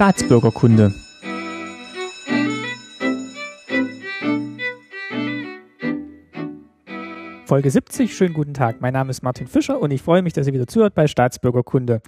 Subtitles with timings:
[0.00, 0.94] Staatsbürgerkunde.
[7.44, 8.80] Folge 70, schönen guten Tag.
[8.80, 12.00] Mein Name ist Martin Fischer und ich freue mich, dass ihr wieder zuhört bei Staatsbürgerkunde.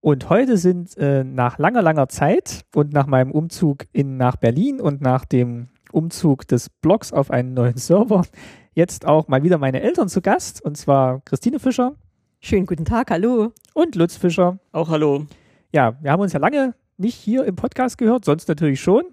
[0.00, 4.80] Und heute sind äh, nach langer, langer Zeit und nach meinem Umzug in, nach Berlin
[4.80, 8.24] und nach dem Umzug des Blogs auf einen neuen Server
[8.72, 10.64] jetzt auch mal wieder meine Eltern zu Gast.
[10.64, 11.94] Und zwar Christine Fischer.
[12.40, 13.52] Schönen guten Tag, hallo.
[13.74, 14.58] Und Lutz Fischer.
[14.72, 15.26] Auch hallo.
[15.74, 19.04] Ja, wir haben uns ja lange nicht hier im Podcast gehört, sonst natürlich schon.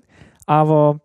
[0.45, 1.01] Aber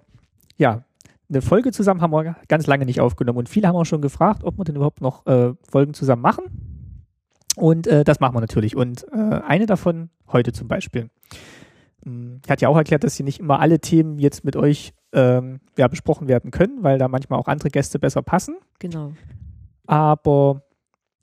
[0.56, 0.84] ja,
[1.28, 3.38] eine Folge zusammen haben wir ganz lange nicht aufgenommen.
[3.38, 6.44] Und viele haben auch schon gefragt, ob wir denn überhaupt noch äh, Folgen zusammen machen.
[7.56, 8.76] Und äh, das machen wir natürlich.
[8.76, 11.10] Und äh, eine davon heute zum Beispiel.
[12.04, 14.92] Hm, ich hatte ja auch erklärt, dass hier nicht immer alle Themen jetzt mit euch
[15.12, 18.56] ähm, ja, besprochen werden können, weil da manchmal auch andere Gäste besser passen.
[18.78, 19.12] Genau.
[19.86, 20.62] Aber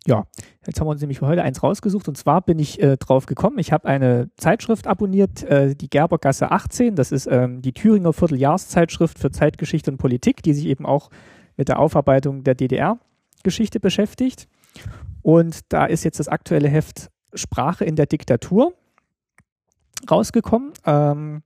[0.07, 0.25] ja,
[0.65, 3.27] jetzt haben wir uns nämlich für heute eins rausgesucht und zwar bin ich äh, drauf
[3.27, 3.59] gekommen.
[3.59, 6.95] Ich habe eine Zeitschrift abonniert, äh, die Gerbergasse 18.
[6.95, 11.09] Das ist ähm, die Thüringer Vierteljahrszeitschrift für Zeitgeschichte und Politik, die sich eben auch
[11.55, 14.47] mit der Aufarbeitung der DDR-Geschichte beschäftigt.
[15.21, 18.73] Und da ist jetzt das aktuelle Heft Sprache in der Diktatur
[20.09, 20.73] rausgekommen.
[20.86, 21.43] Ähm,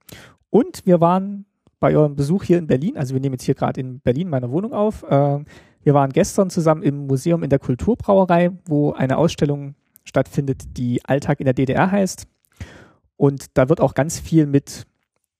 [0.49, 1.45] und wir waren
[1.79, 4.49] bei eurem Besuch hier in Berlin, also wir nehmen jetzt hier gerade in Berlin meiner
[4.49, 5.43] Wohnung auf, äh,
[5.85, 11.39] wir waren gestern zusammen im Museum in der Kulturbrauerei, wo eine Ausstellung stattfindet, die Alltag
[11.39, 12.25] in der DDR heißt.
[13.17, 14.87] Und da wird auch ganz viel mit,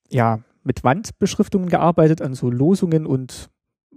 [0.08, 3.50] ja, mit Wandbeschriftungen gearbeitet, an so Losungen und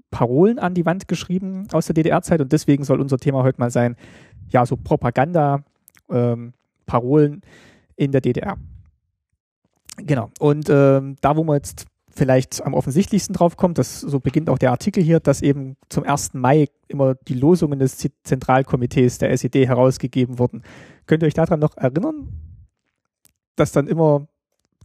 [0.10, 2.42] Parolen an die Wand geschrieben aus der DDR-Zeit.
[2.42, 3.96] Und deswegen soll unser Thema heute mal sein,
[4.50, 5.64] ja, so Propaganda,
[6.10, 6.54] ähm,
[6.88, 7.42] Parolen
[7.96, 8.58] in der DDR.
[9.98, 10.32] Genau.
[10.40, 11.86] Und ähm, da, wo wir jetzt
[12.20, 16.04] vielleicht am offensichtlichsten drauf kommt, das, so beginnt auch der Artikel hier, dass eben zum
[16.04, 16.34] 1.
[16.34, 20.64] Mai immer die Losungen des Zentralkomitees der SED herausgegeben wurden.
[21.08, 22.28] Könnt ihr euch daran noch erinnern,
[23.56, 24.28] dass dann immer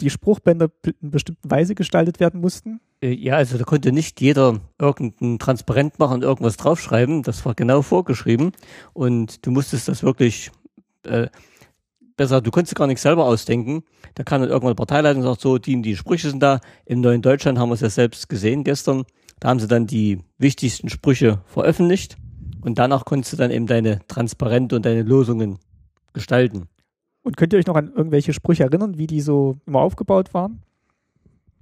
[0.00, 0.70] die Spruchbänder
[1.02, 2.80] in bestimmten Weise gestaltet werden mussten?
[3.02, 7.24] Äh, ja, also da konnte nicht jeder irgendein Transparent machen und irgendwas draufschreiben.
[7.24, 8.52] Das war genau vorgeschrieben.
[8.92, 10.52] Und du musstest das wirklich
[11.04, 11.28] äh,
[12.16, 13.84] besser, du konntest gar nicht selber ausdenken.
[14.14, 16.60] Da kam dann irgendwann die Parteileitung und sagt, so, die, die Sprüche sind da.
[16.86, 19.04] Im neuen Deutschland haben wir es ja selbst gesehen gestern.
[19.40, 22.16] Da haben sie dann die wichtigsten Sprüche veröffentlicht
[22.60, 25.58] und danach konntest du dann eben deine Transparente und deine Losungen
[26.12, 26.68] gestalten.
[27.22, 30.62] Und könnt ihr euch noch an irgendwelche Sprüche erinnern, wie die so immer aufgebaut waren?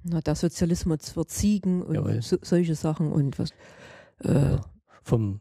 [0.04, 3.50] Na, der Sozialismus wird siegen und so, solche Sachen und was.
[4.24, 4.58] Äh,
[5.02, 5.40] Vom,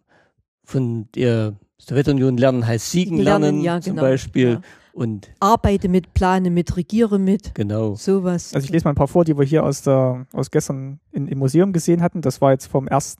[0.63, 1.55] von der
[1.88, 4.50] Sowjetunion lernen heißt siegen lernen, lernen ja, zum genau, Beispiel.
[4.50, 4.62] Ja.
[4.94, 7.56] Und Arbeite mit, plane mit, regiere mit.
[7.56, 7.96] Genau.
[7.96, 8.53] Sowas.
[8.53, 11.28] Also ich lese mal ein paar vor, die wir hier aus, der, aus gestern in,
[11.28, 12.22] im Museum gesehen hatten.
[12.22, 13.19] Das war jetzt vom 1.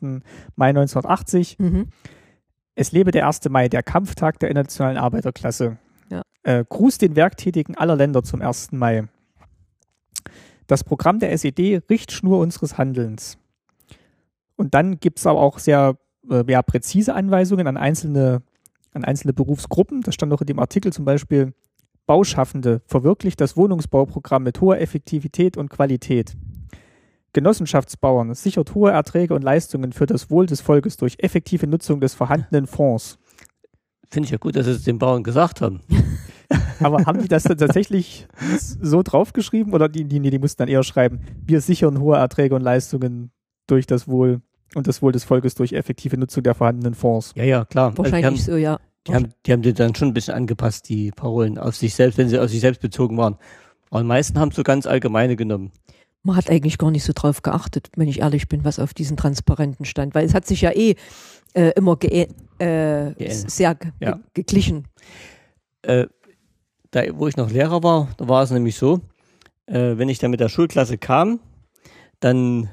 [0.56, 1.60] Mai 1980.
[1.60, 1.88] Mhm.
[2.76, 3.50] Es lebe der 1.
[3.50, 5.78] Mai, der Kampftag der internationalen Arbeiterklasse.
[6.10, 6.24] Ja.
[6.44, 8.74] Äh, Gruß den Werktätigen aller Länder zum 1.
[8.74, 9.06] Mai.
[10.68, 13.38] Das Programm der SED, Richtschnur unseres Handelns.
[14.56, 15.96] Und dann gibt es aber auch sehr
[16.30, 18.42] äh, ja, präzise Anweisungen an einzelne
[18.94, 20.02] an einzelne Berufsgruppen.
[20.02, 21.54] Das stand noch in dem Artikel zum Beispiel,
[22.08, 26.36] Bauschaffende verwirklicht das Wohnungsbauprogramm mit hoher Effektivität und Qualität.
[27.34, 32.14] Genossenschaftsbauern sichert hohe Erträge und Leistungen für das Wohl des Volkes durch effektive Nutzung des
[32.14, 33.18] vorhandenen Fonds.
[34.10, 35.80] Finde ich ja gut, dass Sie es den Bauern gesagt haben.
[36.82, 38.28] Aber haben die das dann tatsächlich
[38.82, 42.62] so draufgeschrieben oder die, die, die mussten dann eher schreiben, wir sichern hohe Erträge und
[42.62, 43.32] Leistungen
[43.68, 44.42] durch das Wohl
[44.76, 47.34] und das Wohl des Volkes durch effektive Nutzung der vorhandenen Fonds.
[47.36, 47.98] Ja, ja, klar.
[47.98, 48.80] Wahrscheinlich also haben, so, ja.
[49.08, 52.18] Die haben, die haben die dann schon ein bisschen angepasst, die Parolen, auf sich selbst,
[52.18, 53.38] wenn sie auf sich selbst bezogen waren.
[53.90, 55.72] Aber die meisten haben so ganz allgemeine genommen.
[56.24, 59.18] Man hat eigentlich gar nicht so drauf geachtet, wenn ich ehrlich bin, was auf diesen
[59.18, 60.96] Transparenten stand, weil es hat sich ja eh
[61.54, 62.28] äh, immer ge
[62.60, 64.20] äh, sehr ge ja.
[64.36, 64.88] geglichen.
[65.82, 66.06] Äh,
[66.92, 69.02] da, wo ich noch Lehrer war, da war es nämlich so,
[69.66, 71.40] äh, wenn ich dann mit der Schulklasse kam,
[72.20, 72.70] dann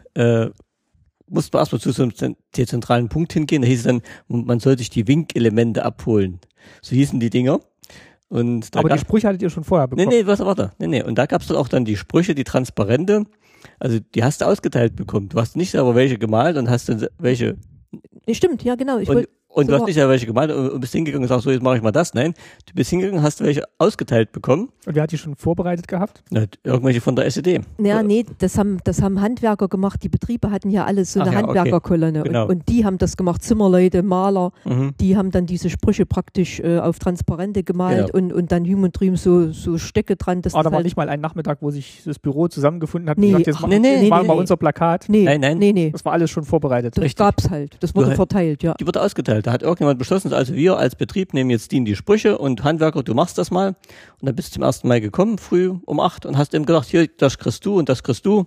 [1.29, 3.63] äh, musste man erstmal zu so einem zentralen Punkt hingehen.
[3.63, 6.41] Da hieß es dann, man soll sich die Winkelemente abholen.
[6.83, 7.61] So hießen die Dinger.
[8.29, 10.09] Und Aber die Sprüche hattet ihr schon vorher bekommen?
[10.09, 10.73] Nee, nee, warte, warte.
[10.79, 11.03] Nee, nee.
[11.03, 13.25] Und da gab es dann auch dann die Sprüche, die Transparente.
[13.79, 15.29] Also die hast du ausgeteilt bekommen.
[15.31, 17.57] Du hast nicht selber welche gemalt und hast dann welche.
[18.31, 18.99] Stimmt, ja genau.
[18.99, 21.45] Ich und, und so du hast nicht ja welche gemalt und bist hingegangen und sagst,
[21.45, 22.13] so, jetzt mache ich mal das.
[22.13, 22.35] Nein,
[22.67, 24.69] du bist hingegangen, hast welche ausgeteilt bekommen.
[24.87, 26.23] Und wer hat die schon vorbereitet gehabt?
[26.31, 27.63] Na, irgendwelche von der SED.
[27.83, 30.03] Ja, nee, das haben, das haben Handwerker gemacht.
[30.03, 32.21] Die Betriebe hatten ja alle so eine ja, Handwerkerkolonne.
[32.21, 32.29] Okay.
[32.29, 32.45] Genau.
[32.45, 34.93] Und, und, die haben das gemacht, Zimmerleute, Maler, mhm.
[35.01, 38.19] die haben dann diese Sprüche praktisch äh, auf Transparente gemalt genau.
[38.19, 40.43] und, und dann Hüm und Drüm so, so Stecke dran.
[40.43, 43.17] Das Aber da war halt nicht mal ein Nachmittag, wo sich das Büro zusammengefunden hat
[43.17, 45.07] nee, und gesagt, jetzt ach, nee, nee, machen wir nee, unser Plakat.
[45.09, 45.59] Nee, nein, nein.
[45.59, 45.91] Nee, nee.
[45.91, 46.97] Das war alles schon vorbereitet.
[46.99, 47.77] Das gab es halt.
[47.81, 48.75] Das wurde verteilt, ja.
[48.79, 49.43] Die wurde ausgeteilt Zufall.
[49.43, 53.03] Da hat irgendjemand beschlossen, also wir als Betrieb nehmen jetzt die, die Sprüche und Handwerker,
[53.03, 53.69] du machst das mal.
[53.69, 56.89] Und dann bist du zum ersten Mai gekommen, früh um acht und hast ihm gedacht,
[56.89, 58.47] hier, das kriegst du und das kriegst du.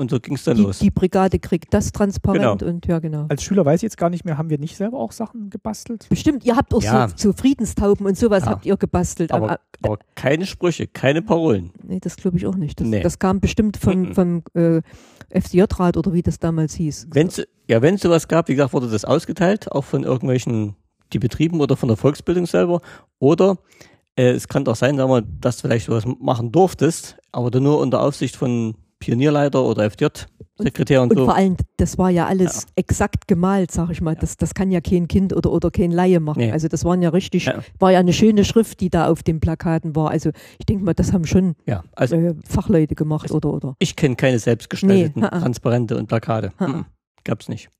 [0.00, 0.78] Und so ging es dann die, los.
[0.78, 2.72] Die Brigade kriegt das transparent genau.
[2.72, 3.26] und ja, genau.
[3.28, 6.06] Als Schüler weiß ich jetzt gar nicht mehr, haben wir nicht selber auch Sachen gebastelt?
[6.08, 7.08] Bestimmt, ihr habt auch ja.
[7.08, 8.52] so, so, Friedenstauben und sowas ja.
[8.52, 9.30] habt ihr gebastelt.
[9.30, 11.70] Aber, aber, aber, keine Sprüche, keine Parolen.
[11.86, 12.80] Nee, das glaube ich auch nicht.
[12.80, 13.02] Das, nee.
[13.02, 14.80] das kam bestimmt vom, vom äh,
[15.28, 17.08] FDJ-Rat oder wie das damals hieß.
[17.12, 20.76] Wenn's, ja, wenn es sowas gab, wie gesagt, wurde das ausgeteilt, auch von irgendwelchen
[21.12, 22.80] die Betrieben oder von der Volksbildung selber.
[23.18, 23.58] Oder
[24.16, 24.96] äh, es kann doch sein,
[25.42, 31.02] dass du vielleicht sowas machen durftest, aber du nur unter Aufsicht von Pionierleiter oder FDJ-Sekretär
[31.02, 31.22] und, und, so.
[31.22, 32.68] Und vor allem, das war ja alles ja.
[32.76, 34.14] exakt gemalt, sag ich mal.
[34.14, 36.40] Das, das kann ja kein Kind oder, oder kein Laie machen.
[36.40, 36.52] Nee.
[36.52, 37.60] Also das waren ja richtig, ja.
[37.78, 40.10] war ja eine schöne Schrift, die da auf den Plakaten war.
[40.10, 43.76] Also ich denke mal, das haben schon ja, also, äh, Fachleute gemacht also oder oder.
[43.78, 45.28] Ich kenne keine selbstgestalteten nee.
[45.28, 46.52] Transparente und Plakate.
[46.60, 46.84] Mhm.
[47.24, 47.70] Gab's nicht.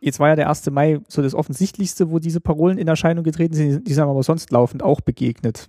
[0.00, 0.70] Jetzt war ja der 1.
[0.70, 3.88] Mai so das Offensichtlichste, wo diese Parolen in Erscheinung getreten sind.
[3.88, 5.68] Die sind aber sonst laufend auch begegnet.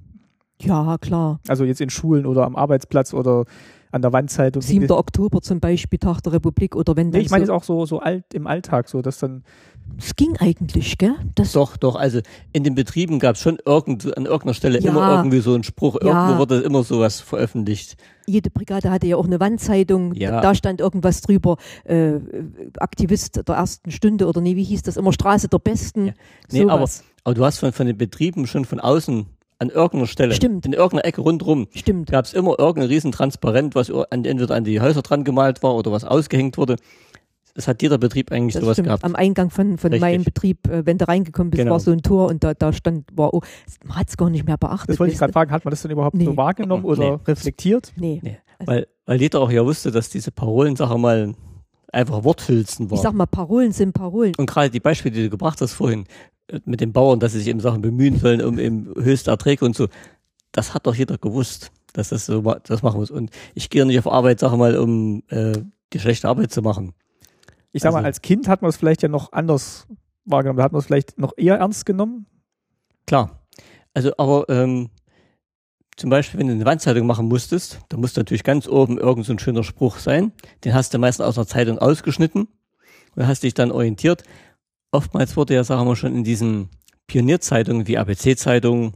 [0.61, 1.39] Ja, klar.
[1.47, 3.45] Also jetzt in Schulen oder am Arbeitsplatz oder
[3.91, 4.61] an der Wandzeitung.
[4.61, 4.89] 7.
[4.91, 7.85] Oktober zum Beispiel, Tag der Republik oder wenn nee, ich meine so jetzt auch so,
[7.85, 9.43] so alt im Alltag, so dass dann.
[9.97, 11.15] Es ging eigentlich, gell?
[11.35, 11.95] Das doch, doch.
[11.95, 12.19] Also
[12.51, 15.63] in den Betrieben gab es schon irgend, an irgendeiner Stelle ja, immer irgendwie so einen
[15.63, 15.95] Spruch.
[15.95, 16.37] Irgendwo ja.
[16.37, 17.95] wurde immer sowas veröffentlicht.
[18.25, 20.13] Jede Brigade hatte ja auch eine Wandzeitung.
[20.13, 20.41] Ja.
[20.41, 21.55] Da stand irgendwas drüber.
[21.85, 22.19] Äh,
[22.79, 25.13] Aktivist der ersten Stunde oder nee, wie hieß das immer?
[25.13, 26.07] Straße der Besten.
[26.07, 26.13] Ja.
[26.51, 26.89] Nee, aber,
[27.23, 29.25] aber du hast von, von den Betrieben schon von außen
[29.59, 30.65] an irgendeiner Stelle, Stimmt.
[30.65, 32.11] in irgendeiner Ecke rundherum, Stimmt.
[32.11, 35.91] gab es immer irgendein Riesentransparent, was an, entweder an die Häuser dran gemalt war oder
[35.91, 36.75] was ausgehängt wurde.
[37.55, 38.89] Das hat jeder Betrieb eigentlich das sowas stimmt.
[38.89, 39.03] gehabt.
[39.03, 41.71] Am Eingang von, von meinem Betrieb, äh, wenn du reingekommen bist, genau.
[41.71, 43.41] war so ein Tor und da, da stand, war, oh,
[43.83, 44.89] man hat es gar nicht mehr beachtet.
[44.89, 46.25] Das wollte ich gerade fragen, hat man das denn überhaupt nee.
[46.25, 47.23] so wahrgenommen oder nee.
[47.25, 47.93] reflektiert?
[47.95, 48.19] Nee.
[48.21, 48.37] nee.
[48.59, 51.33] Also weil, weil jeder auch ja wusste, dass diese Parolensache mal
[51.91, 52.97] einfach Worthülsen war.
[52.97, 54.33] Ich sag mal, Parolen sind Parolen.
[54.37, 56.05] Und gerade die Beispiele, die du gebracht hast vorhin,
[56.65, 59.75] mit den Bauern, dass sie sich eben Sachen bemühen sollen, um eben höchste Erträge und
[59.75, 59.87] so,
[60.51, 63.11] das hat doch jeder gewusst, dass das so das machen muss.
[63.11, 65.53] Und ich gehe nicht auf Arbeit, sage mal, um äh,
[65.93, 66.93] die schlechte Arbeit zu machen.
[67.71, 69.87] Ich sag also, mal, als Kind hat man es vielleicht ja noch anders
[70.25, 70.57] wahrgenommen.
[70.57, 72.25] Da hat man es vielleicht noch eher ernst genommen.
[73.05, 73.43] Klar.
[73.93, 74.89] Also, aber ähm,
[75.95, 79.33] zum Beispiel, wenn du eine Wandzeitung machen musstest, da musste natürlich ganz oben irgend so
[79.33, 80.31] ein schöner Spruch sein.
[80.63, 82.47] Den hast du meistens aus einer Zeitung ausgeschnitten
[83.15, 84.23] und hast dich dann orientiert.
[84.91, 86.69] Oftmals wurde ja, sagen wir schon, in diesen
[87.07, 88.93] Pionierzeitungen wie ABC-Zeitungen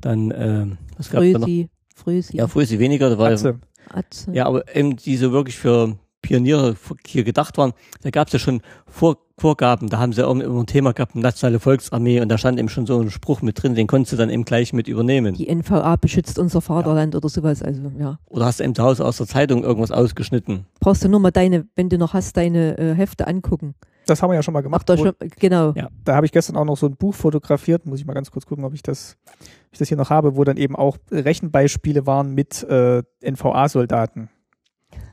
[0.00, 0.66] dann äh,
[0.96, 1.48] was gab da noch?
[1.94, 2.36] Früsi.
[2.36, 3.10] Ja, Früsi weniger.
[3.10, 3.58] Da war Atze.
[3.88, 4.30] Atze.
[4.32, 7.72] Ja, aber eben die so wirklich für Pioniere hier gedacht waren,
[8.02, 11.14] da gab es ja schon Vor Vorgaben, da haben sie auch immer ein Thema gehabt,
[11.14, 14.16] nationale Volksarmee und da stand eben schon so ein Spruch mit drin, den konntest du
[14.16, 15.34] dann eben gleich mit übernehmen.
[15.34, 17.18] Die NVA beschützt unser Vaterland ja.
[17.18, 18.18] oder sowas, also ja.
[18.30, 20.64] Oder hast du eben zu Hause aus der Zeitung irgendwas ausgeschnitten?
[20.80, 23.74] Brauchst du nur mal deine, wenn du noch hast, deine äh, Hefte angucken.
[24.06, 24.88] Das haben wir ja schon mal gemacht.
[24.88, 25.72] Wo, schon, genau.
[25.72, 28.30] Ja, da habe ich gestern auch noch so ein Buch fotografiert, muss ich mal ganz
[28.30, 30.96] kurz gucken, ob ich das, ob ich das hier noch habe, wo dann eben auch
[31.10, 34.30] Rechenbeispiele waren mit äh, NVA-Soldaten.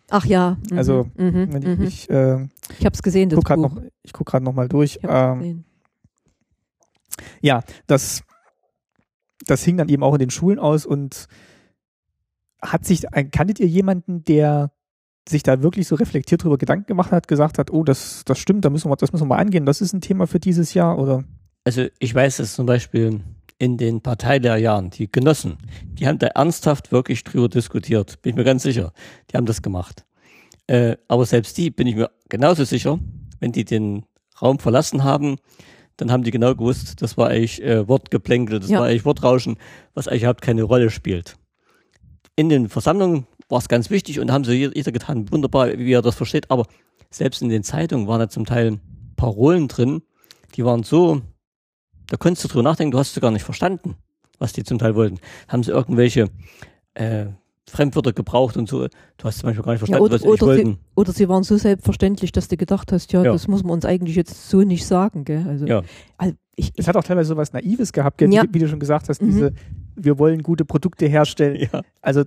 [0.09, 0.57] Ach ja.
[0.69, 0.77] Mhm.
[0.77, 1.49] Also mhm.
[1.57, 1.83] ich, mhm.
[1.83, 2.47] ich, äh,
[2.77, 3.29] ich habe es gesehen.
[3.29, 3.75] Das guck Buch.
[3.75, 4.99] Noch, ich gucke gerade noch mal durch.
[5.03, 5.63] Ähm,
[7.41, 8.23] ja, das,
[9.47, 11.27] das hing dann eben auch in den Schulen aus und
[12.61, 14.71] hat sich, kanntet ihr jemanden, der
[15.27, 18.65] sich da wirklich so reflektiert drüber Gedanken gemacht hat, gesagt hat, oh, das, das stimmt,
[18.65, 20.97] da müssen wir, das müssen wir mal angehen, das ist ein Thema für dieses Jahr,
[20.97, 21.23] oder?
[21.63, 23.21] Also ich weiß dass zum Beispiel
[23.57, 28.43] in den Parteilehrjahren, die Genossen, die haben da ernsthaft wirklich drüber diskutiert, bin ich mir
[28.43, 28.91] ganz sicher.
[29.31, 30.05] Die haben das gemacht.
[30.67, 32.99] Äh, aber selbst die bin ich mir genauso sicher,
[33.39, 34.05] wenn die den
[34.41, 35.37] Raum verlassen haben,
[35.97, 38.79] dann haben die genau gewusst, das war eigentlich äh, Wortgeplänkel, das ja.
[38.79, 39.57] war eigentlich Wortrauschen,
[39.93, 41.37] was eigentlich überhaupt keine Rolle spielt.
[42.35, 46.01] In den Versammlungen war es ganz wichtig und haben sie jeder getan, wunderbar, wie er
[46.01, 46.49] das versteht.
[46.51, 46.65] Aber
[47.09, 48.79] selbst in den Zeitungen waren da zum Teil
[49.15, 50.01] Parolen drin,
[50.55, 51.21] die waren so,
[52.07, 53.95] da konntest du drüber nachdenken, du hast sie gar nicht verstanden,
[54.39, 55.19] was die zum Teil wollten.
[55.47, 56.29] Haben sie irgendwelche
[56.93, 57.27] äh,
[57.69, 58.87] Fremdwörter gebraucht und so.
[59.17, 60.73] Du hast zum Beispiel gar nicht verstanden, ja, oder, was oder wollten.
[60.73, 63.71] Sie, oder sie waren so selbstverständlich, dass du gedacht hast, ja, ja, das muss man
[63.71, 65.25] uns eigentlich jetzt so nicht sagen.
[65.25, 65.45] Gell?
[65.47, 65.81] Also, ja.
[66.17, 68.31] also ich, es hat auch teilweise so was Naives gehabt, gell?
[68.33, 68.43] Ja.
[68.43, 69.55] Wie, wie, du schon gesagt hast, diese, mhm.
[69.95, 71.67] wir wollen gute Produkte herstellen.
[71.71, 71.81] Ja.
[72.01, 72.23] Also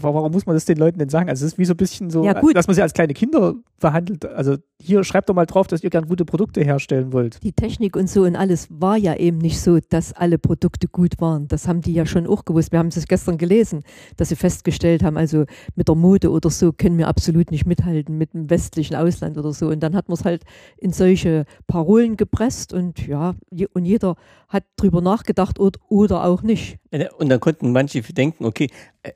[0.00, 1.28] warum muss man das den Leuten denn sagen?
[1.28, 3.54] Also es ist wie so ein bisschen so, ja, dass man sie als kleine Kinder
[3.80, 4.24] behandelt.
[4.26, 7.42] Also hier schreibt doch mal drauf, dass ihr gern gute Produkte herstellen wollt.
[7.42, 11.20] Die Technik und so und alles war ja eben nicht so, dass alle Produkte gut
[11.20, 11.48] waren.
[11.48, 12.72] Das haben die ja schon auch gewusst.
[12.72, 13.82] Wir haben es gestern gelesen,
[14.16, 18.18] dass sie festgestellt haben, also mit der Mode oder so können wir absolut nicht mithalten
[18.18, 19.68] mit dem westlichen Ausland oder so.
[19.68, 20.42] Und dann hat man es halt
[20.76, 23.34] in solche Parolen gepresst und ja,
[23.72, 24.16] und jeder
[24.48, 26.78] hat drüber nachgedacht oder, oder auch nicht.
[27.18, 28.70] Und dann konnten manche denken, okay,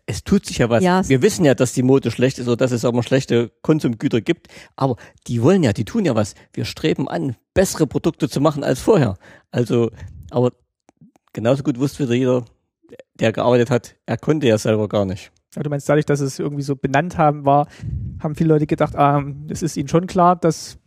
[0.06, 0.82] es tut sich ja was.
[0.82, 4.20] Ja, wir wissen ja, dass die Mode schlecht ist oder dass es auch schlechte Konsumgüter
[4.20, 6.34] gibt, aber die wollen ja, die tun ja was.
[6.52, 9.16] Wir streben an, bessere Produkte zu machen als vorher.
[9.50, 9.90] Also,
[10.30, 10.52] aber
[11.32, 12.44] genauso gut wusste wieder jeder,
[13.14, 15.32] der gearbeitet hat, er konnte ja selber gar nicht.
[15.54, 17.68] Ja, du meinst, dadurch, dass es irgendwie so benannt haben war,
[18.20, 20.78] haben viele Leute gedacht, ah, es ist ihnen schon klar, dass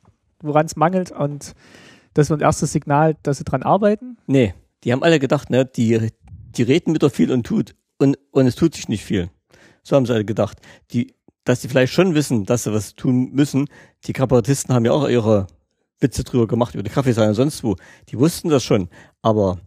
[0.42, 1.54] woran es mangelt und
[2.14, 4.18] das wird ein erstes Signal, dass sie dran arbeiten?
[4.28, 4.54] Nee,
[4.84, 6.12] die haben alle gedacht, ne, die,
[6.58, 9.30] die reden wieder viel und tut und, und es tut sich nicht viel.
[9.86, 10.60] So haben sie alle gedacht.
[10.92, 11.14] Die,
[11.46, 13.70] dass die vielleicht schon wissen, dass sie was tun müssen.
[14.06, 15.48] Die Kabarettisten haben ja auch ihre
[16.00, 17.76] Witze drüber gemacht, über die Kaffeesaal und sonst wo.
[18.10, 18.90] Die wussten das schon,
[19.22, 19.60] aber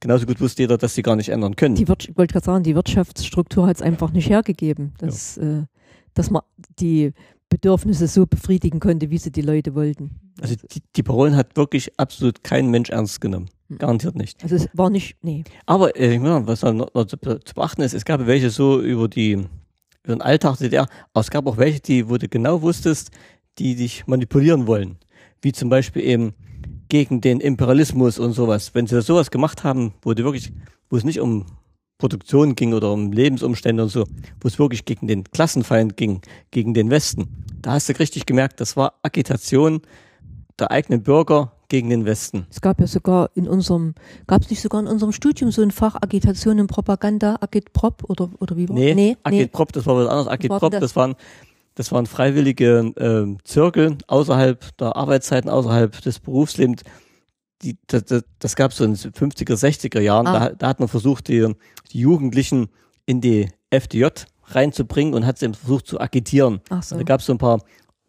[0.00, 1.76] genauso gut wusste jeder, dass sie gar nicht ändern können.
[1.76, 5.60] Die ich wollte gerade sagen, die Wirtschaftsstruktur hat es einfach nicht hergegeben, dass, ja.
[5.60, 5.64] äh,
[6.14, 6.42] dass man
[6.78, 7.12] die
[7.48, 10.10] Bedürfnisse so befriedigen konnte, wie sie die Leute wollten.
[10.40, 13.48] Also die, die Parolen hat wirklich absolut kein Mensch ernst genommen.
[13.72, 13.78] Hm.
[13.78, 14.42] Garantiert nicht.
[14.42, 15.44] Also es war nicht, nee.
[15.66, 19.46] Aber äh, was noch, noch zu, zu, beachten ist, es gab welche so über die
[20.04, 23.10] über den Alltag der DDR, aber es gab auch welche, die, wo du genau wusstest,
[23.58, 24.96] die dich manipulieren wollen.
[25.40, 26.34] Wie zum Beispiel eben
[26.88, 28.74] gegen den Imperialismus und sowas.
[28.74, 30.52] Wenn sie sowas gemacht haben, wo du wirklich,
[30.90, 31.46] wo es nicht um
[31.98, 34.04] Produktion ging oder um Lebensumstände und so,
[34.40, 37.28] wo es wirklich gegen den Klassenfeind ging, gegen den Westen.
[37.60, 39.82] Da hast du richtig gemerkt, das war Agitation
[40.58, 42.46] der eigenen Bürger gegen den Westen.
[42.50, 43.94] Es gab ja sogar in unserem,
[44.26, 48.28] gab es nicht sogar in unserem Studium so ein Fach Agitation und Propaganda, Agitprop oder,
[48.40, 49.72] oder wie war Nee, nee Agitprop, nee.
[49.72, 50.28] das war was anderes.
[50.28, 50.80] Agitprop, das?
[50.80, 51.14] das waren,
[51.74, 56.82] das waren freiwillige äh, Zirkel außerhalb der Arbeitszeiten, außerhalb des Berufslebens,
[57.62, 60.26] die, das, das, das gab es so in den 50er, 60er Jahren.
[60.26, 60.50] Ah.
[60.50, 61.54] Da, da, hat man versucht, die,
[61.90, 62.68] die Jugendlichen
[63.06, 64.08] in die FDJ
[64.44, 66.60] reinzubringen und hat sie versucht zu agitieren.
[66.82, 66.98] So.
[66.98, 67.62] Da gab es so ein paar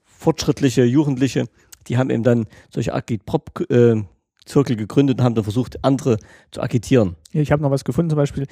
[0.04, 1.48] fortschrittliche Jugendliche,
[1.88, 6.18] die haben eben dann solche Agitprop-Zirkel äh, gegründet und haben dann versucht, andere
[6.52, 7.16] zu agitieren.
[7.32, 8.48] Ja, ich habe noch was gefunden, zum Beispiel,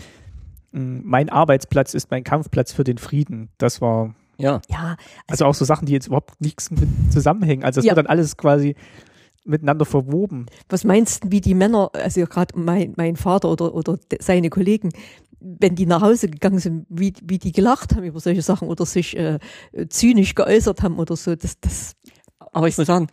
[0.73, 3.49] hm, mein Arbeitsplatz ist mein Kampfplatz für den Frieden.
[3.57, 4.61] Das war ja.
[4.69, 4.97] ja
[5.27, 7.63] also, also, auch so Sachen, die jetzt überhaupt nichts mit zusammenhängen.
[7.63, 7.91] Also es ja.
[7.91, 8.75] wird dann alles quasi
[9.43, 10.45] miteinander verwoben.
[10.69, 14.91] Was meinst du, wie die Männer, also gerade mein, mein Vater oder, oder seine Kollegen,
[15.39, 18.85] wenn die nach Hause gegangen sind, wie, wie die gelacht haben über solche Sachen oder
[18.85, 19.39] sich äh,
[19.89, 21.95] zynisch geäußert haben oder so, das, das.
[22.51, 23.07] Aber ich muss sagen,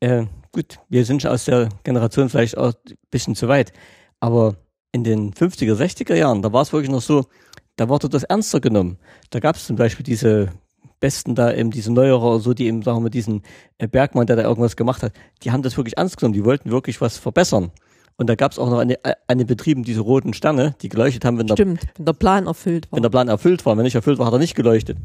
[0.00, 3.72] äh, gut, wir sind schon aus der Generation vielleicht auch ein bisschen zu weit,
[4.20, 4.56] aber
[4.92, 7.26] in den 50er, 60er Jahren, da war es wirklich noch so,
[7.76, 8.98] da wurde das ernster genommen.
[9.30, 10.52] Da gab es zum Beispiel diese
[11.00, 13.42] Besten da eben diese Neuerer so, die eben, sagen wir, diesen
[13.78, 16.70] äh, Bergmann, der da irgendwas gemacht hat, die haben das wirklich ernst genommen, die wollten
[16.70, 17.72] wirklich was verbessern.
[18.16, 18.96] Und da gab es auch noch eine,
[19.26, 22.90] eine Betrieben, diese roten Sterne, die geleuchtet haben, wenn der, Stimmt, wenn der Plan erfüllt
[22.90, 22.96] war.
[22.96, 23.76] Wenn der Plan erfüllt war.
[23.76, 24.98] Wenn nicht erfüllt war, hat er nicht geleuchtet.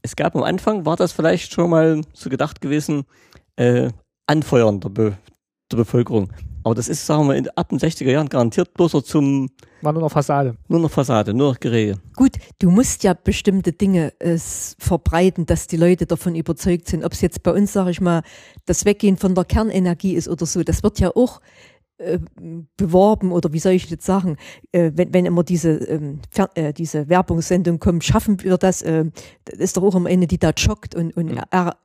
[0.00, 3.04] Es gab am Anfang, war das vielleicht schon mal so gedacht gewesen,
[3.56, 3.90] äh,
[4.26, 5.16] Anfeuern der, Be
[5.70, 6.30] der Bevölkerung.
[6.64, 9.50] Aber das ist, sagen wir, in, ab den 60er Jahren garantiert bloß zum.
[9.82, 10.56] War nur noch Fassade.
[10.68, 12.00] Nur noch Fassade, nur noch Gerede.
[12.16, 17.04] Gut, du musst ja bestimmte Dinge äh, verbreiten, dass die Leute davon überzeugt sind.
[17.04, 18.22] Ob es jetzt bei uns, sage ich mal,
[18.64, 21.42] das Weggehen von der Kernenergie ist oder so, das wird ja auch
[21.98, 22.18] äh,
[22.76, 24.36] beworben oder wie soll ich jetzt sagen,
[24.72, 26.20] äh, wenn, wenn immer diese, ähm,
[26.54, 29.04] äh, diese Werbungssendung kommt, schaffen wir das, äh,
[29.44, 31.40] das ist doch auch am Ende, die da joggt und, und mhm.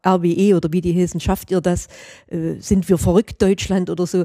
[0.06, 1.88] RWE oder wie die heißen, schafft ihr das,
[2.28, 4.24] äh, sind wir verrückt Deutschland oder so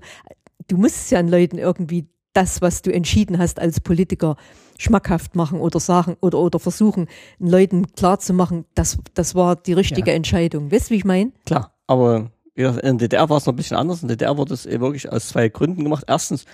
[0.69, 4.37] du musst ja an Leuten irgendwie das, was du entschieden hast als Politiker,
[4.77, 7.07] schmackhaft machen oder sagen oder, oder versuchen,
[7.39, 10.17] den Leuten klarzumachen, das, das war die richtige ja.
[10.17, 10.73] Entscheidung.
[10.73, 11.33] Weißt du, wie ich meine?
[11.47, 14.03] Klar, aber in der DDR war es noch ein bisschen anders.
[14.03, 16.05] In der DDR wurde es wirklich aus zwei Gründen gemacht.
[16.07, 16.45] Erstens,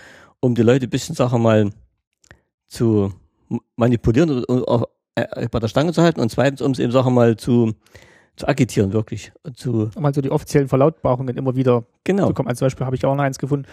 [0.40, 1.70] um die Leute ein bisschen, wir mal,
[2.68, 3.12] zu
[3.76, 7.10] manipulieren und, auch äh, bei der Stange zu halten und zweitens, um es eben, wir
[7.10, 7.74] mal, zu,
[8.36, 9.32] zu agitieren, wirklich.
[9.54, 12.28] Zu um also die offiziellen Verlautbarungen immer wieder genau.
[12.28, 12.48] zu kommen.
[12.48, 13.66] Als Beispiel habe ich auch noch eins gefunden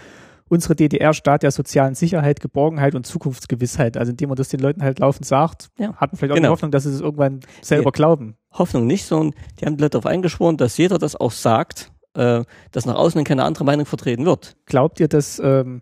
[0.49, 3.97] unsere DDR-Staat der sozialen Sicherheit, Geborgenheit und Zukunftsgewissheit.
[3.97, 5.93] Also indem man das den Leuten halt laufend sagt, ja.
[5.95, 6.47] hat man vielleicht auch genau.
[6.47, 8.35] die Hoffnung, dass sie es irgendwann selber die glauben.
[8.51, 12.43] Hoffnung nicht, sondern die haben die Leute darauf eingeschworen, dass jeder das auch sagt, äh,
[12.71, 14.55] dass nach außen keine andere Meinung vertreten wird.
[14.65, 15.81] Glaubt ihr, dass, ähm,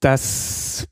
[0.00, 0.86] dass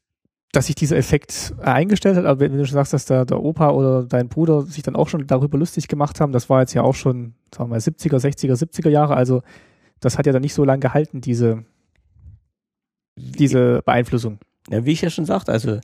[0.56, 3.70] dass sich dieser Effekt eingestellt hat, aber wenn du schon sagst, dass der, der Opa
[3.70, 6.80] oder dein Bruder sich dann auch schon darüber lustig gemacht haben, das war jetzt ja
[6.80, 9.42] auch schon, sagen wir mal, 70er, 60er, 70er Jahre, also
[10.00, 11.64] das hat ja dann nicht so lange gehalten, diese,
[13.16, 14.38] diese Beeinflussung.
[14.70, 15.78] Ja, wie ich ja schon sagte, also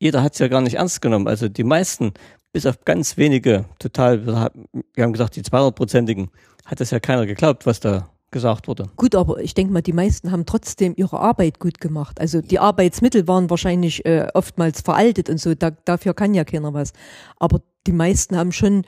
[0.00, 1.28] jeder hat es ja gar nicht ernst genommen.
[1.28, 2.12] Also die meisten,
[2.58, 6.30] bis auf ganz wenige, total, wir haben gesagt, die 200-prozentigen,
[6.66, 8.90] hat das ja keiner geglaubt, was da gesagt wurde.
[8.96, 12.20] Gut, aber ich denke mal, die meisten haben trotzdem ihre Arbeit gut gemacht.
[12.20, 16.74] Also die Arbeitsmittel waren wahrscheinlich äh, oftmals veraltet und so, da, dafür kann ja keiner
[16.74, 16.94] was.
[17.36, 18.82] Aber die meisten haben schon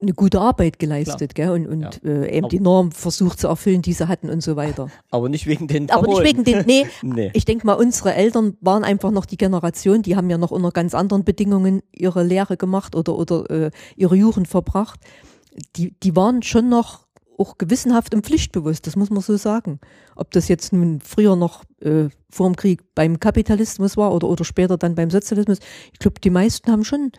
[0.00, 1.50] eine gute Arbeit geleistet, gell?
[1.50, 2.10] Und, und ja.
[2.10, 4.90] äh, eben die Norm versucht zu erfüllen, die sie hatten und so weiter.
[5.10, 6.86] Aber nicht wegen den Aber nicht wegen den, nee.
[7.02, 7.30] nee.
[7.32, 10.70] Ich denke mal, unsere Eltern waren einfach noch die Generation, die haben ja noch unter
[10.70, 15.00] ganz anderen Bedingungen ihre Lehre gemacht oder, oder äh, ihre Jugend verbracht.
[15.76, 17.06] Die, die waren schon noch
[17.38, 19.80] auch gewissenhaft und pflichtbewusst, das muss man so sagen.
[20.14, 24.44] Ob das jetzt nun früher noch äh, vor dem Krieg beim Kapitalismus war oder, oder
[24.44, 25.58] später dann beim Sozialismus,
[25.92, 27.12] ich glaube, die meisten haben schon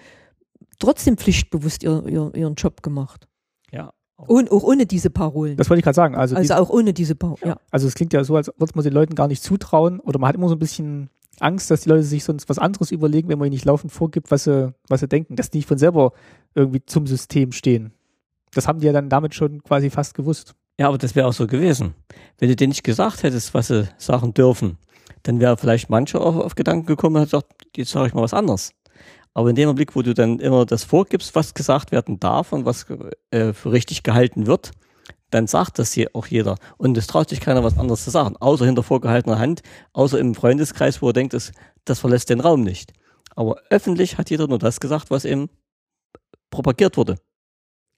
[0.80, 3.28] trotzdem pflichtbewusst ihr, ihr, ihren Job gemacht.
[3.72, 3.94] Ja.
[4.16, 5.58] Und auch ohne diese Parolen.
[5.58, 6.16] Das wollte ich gerade sagen.
[6.16, 7.50] Also, also auch ohne diese Parolen.
[7.50, 7.60] Ja.
[7.70, 10.30] Also es klingt ja so, als würde man den Leuten gar nicht zutrauen oder man
[10.30, 13.38] hat immer so ein bisschen Angst, dass die Leute sich sonst was anderes überlegen, wenn
[13.38, 16.14] man ihnen nicht laufend vorgibt, was sie, was sie denken, dass die nicht von selber
[16.56, 17.94] irgendwie zum System stehen.
[18.54, 20.56] Das haben die ja dann damit schon quasi fast gewusst.
[20.80, 21.94] Ja, aber das wäre auch so gewesen.
[22.40, 24.78] Wenn du denen nicht gesagt hättest, was sie sagen dürfen,
[25.24, 28.22] dann wäre vielleicht mancher auch auf Gedanken gekommen und hat gesagt, jetzt sage ich mal
[28.22, 28.72] was anderes.
[29.38, 32.66] Aber in dem Blick, wo du dann immer das vorgibst, was gesagt werden darf und
[32.66, 32.88] was
[33.30, 34.72] äh, für richtig gehalten wird,
[35.30, 36.56] dann sagt das hier auch jeder.
[36.78, 39.62] Und es traut sich keiner, was anderes zu sagen, außer hinter vorgehaltener Hand,
[39.94, 41.52] außer im Freundeskreis, wo er denkt, das,
[41.86, 42.94] das verlässt den Raum nicht.
[43.36, 45.52] Aber öffentlich hat jeder nur das gesagt, was eben
[46.50, 47.18] propagiert wurde.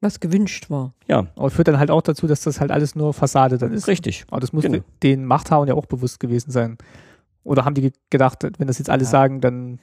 [0.01, 0.93] Was gewünscht war.
[1.08, 1.27] Ja.
[1.38, 3.88] Aber führt dann halt auch dazu, dass das halt alles nur Fassade dann ist.
[3.88, 4.25] Richtig.
[4.29, 4.84] Aber das muss genau.
[5.03, 6.77] den Machthabern ja auch bewusst gewesen sein.
[7.46, 9.10] Oder haben die gedacht, wenn das jetzt alle ja.
[9.10, 9.79] sagen, dann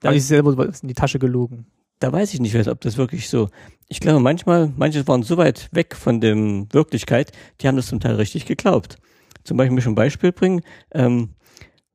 [0.00, 1.66] da habe ich selber in die Tasche gelogen.
[1.98, 3.50] Da weiß ich nicht, ob das wirklich so.
[3.88, 8.00] Ich glaube, manchmal, manche waren so weit weg von der Wirklichkeit, die haben das zum
[8.00, 8.96] Teil richtig geglaubt.
[9.44, 10.62] Zum Beispiel möchte ich ein Beispiel bringen.
[10.92, 11.30] Ähm,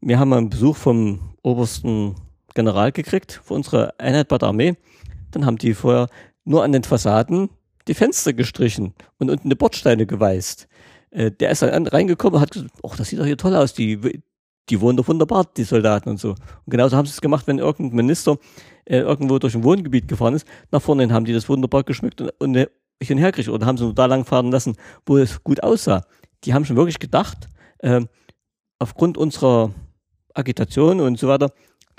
[0.01, 2.15] wir haben einen Besuch vom obersten
[2.53, 4.75] General gekriegt für unsere Einheit bei der Armee.
[5.31, 6.07] Dann haben die vorher
[6.43, 7.49] nur an den Fassaden
[7.87, 10.67] die Fenster gestrichen und unten die Bordsteine geweißt.
[11.11, 13.73] Äh, der ist dann reingekommen und hat gesagt, ach, das sieht doch hier toll aus,
[13.73, 14.21] die,
[14.69, 16.29] die wohnen doch wunderbar, die Soldaten und so.
[16.29, 18.37] Und genauso haben sie es gemacht, wenn irgendein Minister
[18.85, 22.21] äh, irgendwo durch ein Wohngebiet gefahren ist, nach vorne hin haben die das wunderbar geschmückt
[22.21, 22.67] und, und äh,
[23.01, 26.05] hin herkriegt oder haben sie nur da lang fahren lassen, wo es gut aussah.
[26.43, 28.01] Die haben schon wirklich gedacht, äh,
[28.79, 29.71] aufgrund unserer
[30.33, 31.51] Agitation und so weiter,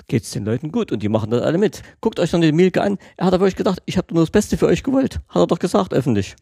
[0.07, 1.81] geht es den Leuten gut und die machen das alle mit.
[2.01, 4.31] Guckt euch dann den Mielke an, er hat aber euch gedacht, ich habe nur das
[4.31, 5.19] Beste für euch gewollt.
[5.27, 6.35] Hat er doch gesagt, öffentlich.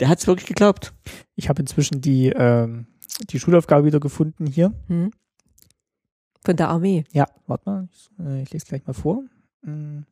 [0.00, 0.92] Der hat es wirklich geglaubt.
[1.34, 2.86] Ich habe inzwischen die ähm,
[3.30, 4.72] die Schulaufgabe wieder gefunden hier.
[4.86, 5.10] Hm.
[6.44, 7.04] Von der Armee.
[7.12, 9.22] Ja, warte mal, ich, äh, ich lese gleich mal vor.
[9.64, 10.06] Hm.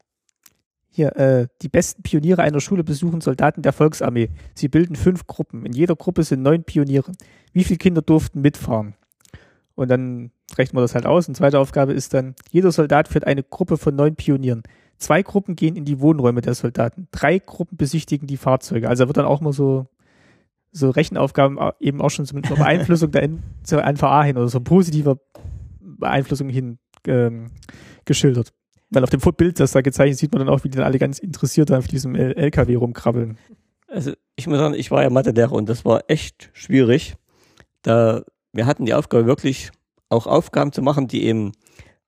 [0.89, 4.31] Hier, äh, die besten Pioniere einer Schule besuchen Soldaten der Volksarmee.
[4.55, 5.67] Sie bilden fünf Gruppen.
[5.67, 7.13] In jeder Gruppe sind neun Pioniere.
[7.53, 8.95] Wie viele Kinder durften mitfahren?
[9.75, 11.29] Und dann rechnen wir das halt aus.
[11.29, 14.63] Und zweite Aufgabe ist dann, jeder Soldat führt eine Gruppe von neun Pionieren.
[14.97, 17.09] Zwei Gruppen gehen in die Wohnräume der Soldaten.
[17.11, 18.89] Drei Gruppen besichtigen die Fahrzeuge.
[18.89, 19.87] Also wird dann auch mal so
[20.77, 24.61] so Rechenaufgaben eben auch schon mit einer Beeinflussung der N zur NVA hin oder so
[24.61, 25.19] positiver
[25.81, 27.51] Beeinflussung hin ähm,
[28.05, 28.53] geschildert.
[28.91, 30.99] Weil auf dem Bild, das da gezeichnet, sieht man dann auch, wie die dann alle
[30.99, 33.39] ganz interessiert auf diesem LKW rumkrabbeln.
[33.89, 37.15] Also ich muss sagen, ich war ja Mathelehrer und das war echt schwierig.
[37.83, 39.71] Da wir hatten die Aufgabe wirklich
[40.09, 41.53] auch Aufgaben zu machen, die eben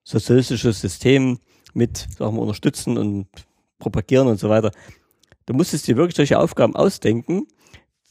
[0.05, 1.39] sozialistisches System
[1.75, 3.27] mit, sagen wir, unterstützen und
[3.79, 4.71] propagieren und so weiter.
[5.47, 7.47] Du musstest dir wirklich solche Aufgaben ausdenken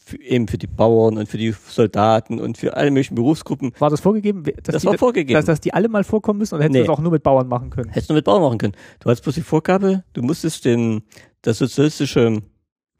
[0.07, 3.73] für, eben für die Bauern und für die Soldaten und für alle möglichen Berufsgruppen.
[3.77, 4.43] War das vorgegeben?
[4.63, 5.37] das war vorgegeben.
[5.37, 6.79] Dass, dass die alle mal vorkommen müssen oder hättest nee.
[6.79, 7.89] du das auch nur mit Bauern machen können?
[7.89, 8.73] Hättest du nur mit Bauern machen können.
[8.99, 11.03] Du hattest bloß die Vorgabe, du musstest den,
[11.41, 12.41] das sozialistische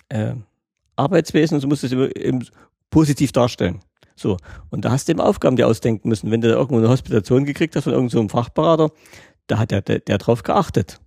[0.10, 0.34] äh,
[0.98, 2.46] Arbeitswesen, und du musstest es eben
[2.89, 3.80] positiv darstellen.
[4.15, 4.38] So.
[4.70, 6.30] Und da hast du eben Aufgaben dir ausdenken müssen.
[6.30, 8.91] Wenn du irgendwo eine Hospitation gekriegt hast von irgendeinem so Fachberater,
[9.46, 11.00] da hat der, der, der drauf geachtet.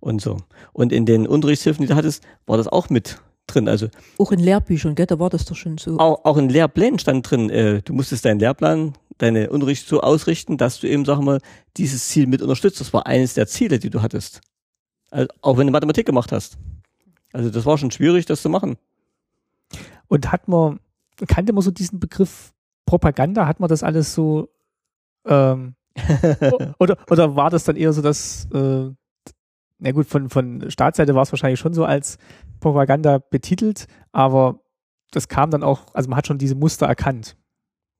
[0.00, 0.38] Und so.
[0.72, 3.68] Und in den Unterrichtshilfen, die du hattest, war das auch mit drin.
[3.68, 5.98] Also auch in Lehrbüchern, gell, da war das doch schon so.
[5.98, 10.56] Auch, auch in Lehrplänen stand drin, äh, du musstest deinen Lehrplan, deine Unterricht so ausrichten,
[10.56, 11.40] dass du eben, sag mal,
[11.76, 12.80] dieses Ziel mit unterstützt.
[12.80, 14.40] Das war eines der Ziele, die du hattest.
[15.10, 16.58] Also, auch wenn du Mathematik gemacht hast.
[17.32, 18.76] Also das war schon schwierig, das zu machen.
[20.08, 20.80] Und hat man,
[21.26, 22.52] kannte man so diesen Begriff
[22.86, 23.46] Propaganda?
[23.46, 24.48] Hat man das alles so
[25.26, 25.74] ähm,
[26.78, 28.90] oder, oder war das dann eher so, dass äh,
[29.78, 32.18] na gut, von, von Staatsseite war es wahrscheinlich schon so als
[32.60, 34.60] Propaganda betitelt, aber
[35.10, 37.36] das kam dann auch, also man hat schon diese Muster erkannt.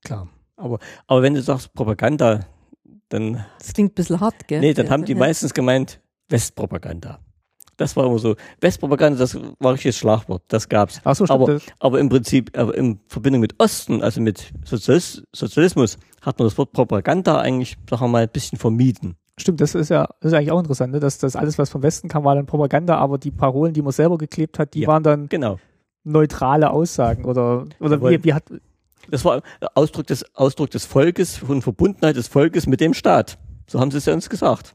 [0.05, 0.29] Klar.
[0.57, 2.41] Aber, aber wenn du sagst Propaganda,
[3.09, 3.45] dann.
[3.59, 4.61] Das klingt ein bisschen hart, gell?
[4.61, 5.19] Nee, dann ja, haben die ja.
[5.19, 7.21] meistens gemeint Westpropaganda.
[7.77, 8.37] Das war immer so.
[8.61, 10.43] Westpropaganda, das war richtiges Schlagwort.
[10.49, 11.01] Das gab's.
[11.05, 15.99] Ach so, stimmt aber, aber im Prinzip, aber in Verbindung mit Osten, also mit Sozialismus,
[16.23, 19.17] hat man das Wort Propaganda eigentlich, sagen wir mal, ein bisschen vermieden.
[19.39, 21.01] Stimmt, das ist ja, das ist eigentlich auch interessant, ne?
[21.01, 23.93] dass das alles, was vom Westen kam, war dann Propaganda, aber die Parolen, die man
[23.93, 25.59] selber geklebt hat, die ja, waren dann genau.
[26.05, 28.45] neutrale Aussagen oder, oder wie, wie hat.
[29.11, 29.43] Das war
[29.75, 33.39] Ausdruck des, Ausdruck des Volkes und Verbundenheit des Volkes mit dem Staat.
[33.69, 34.75] So haben sie es ja uns gesagt.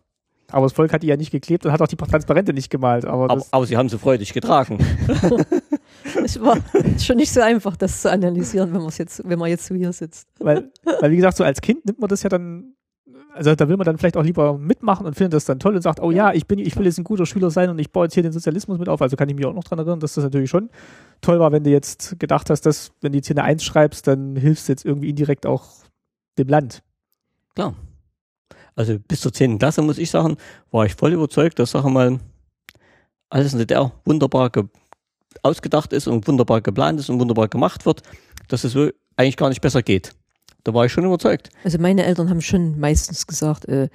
[0.51, 3.05] Aber das Volk hat die ja nicht geklebt und hat auch die Transparente nicht gemalt.
[3.05, 4.77] Aber, aber, aber sie haben sie freudig getragen.
[6.23, 6.57] es war
[6.99, 9.93] schon nicht so einfach, das zu analysieren, wenn man jetzt, wenn man jetzt so hier
[9.93, 10.27] sitzt.
[10.39, 12.73] Weil, weil, wie gesagt, so als Kind nimmt man das ja dann,
[13.33, 15.81] also da will man dann vielleicht auch lieber mitmachen und findet das dann toll und
[15.81, 18.05] sagt, oh ja, ich bin, ich will jetzt ein guter Schüler sein und ich baue
[18.05, 19.01] jetzt hier den Sozialismus mit auf.
[19.01, 20.69] Also kann ich mich auch noch dran erinnern, dass das natürlich schon
[21.21, 24.07] toll war, wenn du jetzt gedacht hast, dass, wenn du jetzt hier eine Eins schreibst,
[24.07, 25.65] dann hilfst du jetzt irgendwie indirekt auch
[26.37, 26.83] dem Land.
[27.55, 27.75] Klar.
[28.75, 29.59] Also bis zur 10.
[29.59, 30.37] Klasse, muss ich sagen,
[30.71, 32.19] war ich voll überzeugt, dass, sag mal,
[33.29, 34.51] alles in der DDR wunderbar
[35.43, 38.01] ausgedacht ist und wunderbar geplant ist und wunderbar gemacht wird,
[38.47, 38.75] dass es
[39.15, 40.13] eigentlich gar nicht besser geht.
[40.63, 41.49] Da war ich schon überzeugt.
[41.63, 43.89] Also meine Eltern haben schon meistens gesagt, äh,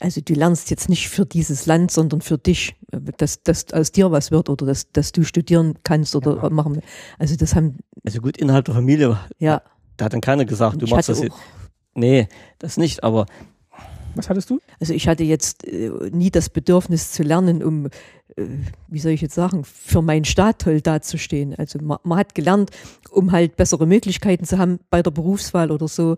[0.00, 3.92] also du lernst jetzt nicht für dieses Land, sondern für dich, äh, dass, dass aus
[3.92, 6.50] dir was wird oder dass, dass du studieren kannst oder ja.
[6.50, 6.80] machen.
[7.18, 7.78] Also das haben.
[8.04, 9.18] Also gut, innerhalb der Familie.
[9.38, 9.62] Ja.
[9.96, 11.36] Da hat dann keiner gesagt, du machst das jetzt.
[11.94, 12.28] Nee,
[12.58, 13.26] das nicht, aber.
[14.14, 14.60] Was hattest du?
[14.80, 17.86] Also ich hatte jetzt äh, nie das Bedürfnis zu lernen, um
[18.36, 18.46] äh,
[18.88, 21.54] wie soll ich jetzt sagen, für meinen Staat toll dazustehen.
[21.56, 22.70] Also man, man, hat gelernt,
[23.10, 26.16] um halt bessere Möglichkeiten zu haben bei der Berufswahl oder so.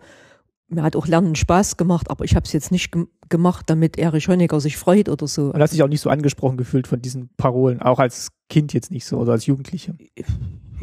[0.68, 3.96] Mir hat auch Lernen Spaß gemacht, aber ich habe es jetzt nicht ge gemacht, damit
[3.96, 5.50] Erich Honecker sich freut oder so.
[5.50, 8.90] Und hast dich auch nicht so angesprochen gefühlt von diesen Parolen, auch als Kind jetzt
[8.90, 9.96] nicht so oder als Jugendliche?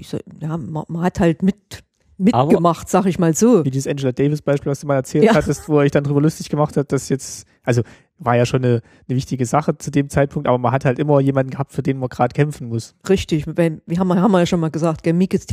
[0.02, 1.84] Soll, ja, man, man, hat halt mit
[2.22, 3.66] mitgemacht, sag ich mal so.
[3.66, 5.34] Wie dieses Angela Davis Beispiel, was du mal erzählt ja.
[5.34, 7.82] hattest, wo ich dann drüber lustig gemacht habe, dass jetzt, also
[8.18, 11.20] war ja schon eine, eine wichtige Sache zu dem Zeitpunkt, aber man hat halt immer
[11.20, 12.96] jemanden gehabt, für den man gerade kämpfen muss.
[13.10, 15.48] Richtig, weil, wir haben, haben wir ja schon mal gesagt, Mikis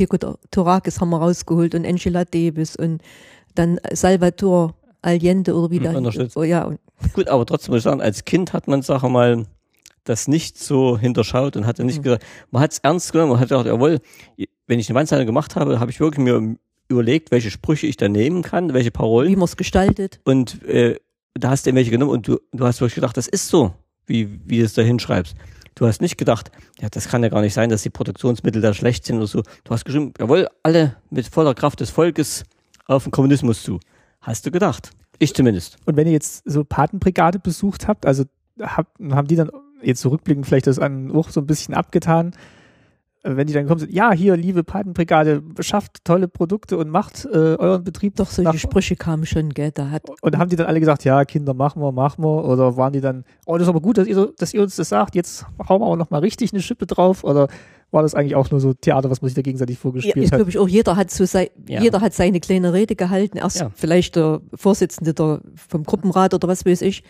[0.51, 3.01] Torakis haben wir rausgeholt und Angela Davis und
[3.55, 6.29] dann Salvatore Allende oder wieder.
[6.35, 6.69] Oh, ja.
[7.13, 9.45] Gut, aber trotzdem muss ich sagen, als Kind hat man, sag mal,
[10.03, 12.03] das nicht so hinterschaut und hatte nicht mhm.
[12.03, 13.99] gesagt, man hat es ernst genommen, man hat gedacht, jawohl,
[14.69, 16.55] wenn ich eine Wandzeitung gemacht habe, habe ich wirklich mir
[16.87, 19.27] überlegt, welche Sprüche ich da nehmen kann, welche Parolen.
[19.27, 20.19] Wie man es gestaltet.
[20.25, 20.99] Und äh,
[21.33, 23.73] da hast du welche genommen und du, du hast wirklich gedacht, das ist so,
[24.05, 25.35] wie, wie du es da hinschreibst.
[25.73, 28.75] Du hast nicht gedacht, ja, das kann ja gar nicht sein, dass die Produktionsmittel da
[28.75, 29.41] schlecht sind oder so.
[29.63, 32.43] Du hast geschrieben, jawohl, alle mit voller Kraft des Volkes
[32.85, 33.79] auf den Kommunismus zu.
[34.21, 34.91] Hast du gedacht.
[35.17, 35.77] Ich zumindest.
[35.85, 38.25] Und wenn ihr jetzt so Patenbrigade besucht habt, also
[38.59, 39.49] hab, haben die dann
[39.81, 42.58] jetzt zurückblickend vielleicht das an auch so ein bisschen abgetan, äh,
[43.23, 47.55] wenn die dann kommen, sind, ja, hier, liebe Patenbrigade, schafft tolle Produkte und macht äh,
[47.55, 50.03] euren Betrieb doch solche Sprüche kamen schon, gell, da hat.
[50.21, 53.01] Und haben die dann alle gesagt, ja, Kinder, machen wir, machen wir, oder waren die
[53.01, 55.81] dann, oh, das ist aber gut, dass ihr, dass ihr uns das sagt, jetzt hauen
[55.81, 57.49] wir auch nochmal richtig eine Schippe drauf, oder
[57.91, 60.31] war das eigentlich auch nur so Theater, was man sich da gegenseitig vorgespielt ja, ich
[60.31, 60.37] hat?
[60.37, 61.81] glaube ich auch, jeder hat so sei, ja.
[61.81, 63.71] jeder hat seine kleine Rede gehalten, erst ja.
[63.73, 67.03] vielleicht der Vorsitzende der, vom Gruppenrat oder was weiß ich,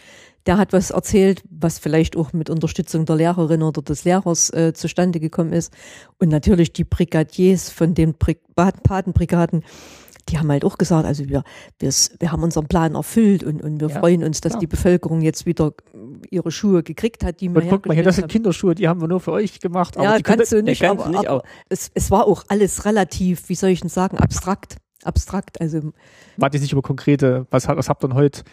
[0.46, 4.74] der hat was erzählt, was vielleicht auch mit Unterstützung der Lehrerin oder des Lehrers äh,
[4.74, 5.74] zustande gekommen ist.
[6.18, 9.64] Und natürlich die Brigadiers von den Brig Patenbrigaden,
[10.30, 11.44] die haben halt auch gesagt, also wir,
[11.80, 14.60] wir, wir haben unseren Plan erfüllt und, und wir ja, freuen uns, dass klar.
[14.62, 15.74] die Bevölkerung jetzt wieder
[16.30, 19.08] ihre Schuhe gekriegt hat, die wir Guck mal hier, das sind Kinderschuhe, die haben wir
[19.08, 19.98] nur für euch gemacht.
[19.98, 23.56] Aber ja, kannst du nicht, aber, nicht aber es, es war auch alles relativ, wie
[23.56, 24.78] soll ich denn sagen, abstrakt.
[25.04, 25.94] Abstrakt, also.
[26.38, 28.44] Wart ihr nicht über konkrete, was, was habt ihr denn heute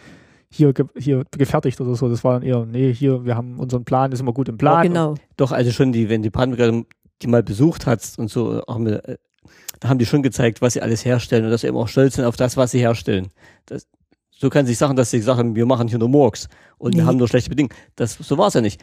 [0.49, 2.07] hier, hier gefertigt oder so.
[2.07, 4.75] Das war dann eher, nee, hier, wir haben unseren Plan, ist immer gut im Plan.
[4.75, 5.15] Ja, genau.
[5.35, 6.83] Doch, also schon die, wenn die Brandenburger
[7.21, 9.17] die mal besucht hat und so, auch mit, äh,
[9.79, 12.15] da haben die schon gezeigt, was sie alles herstellen und dass sie eben auch stolz
[12.15, 13.29] sind auf das, was sie herstellen.
[13.65, 13.87] Das,
[14.31, 16.99] so kann sich sagen, dass sie sagen, wir machen hier nur Murks und nee.
[16.99, 17.75] wir haben nur schlechte Bedingungen.
[17.95, 18.81] Das, so war es ja nicht.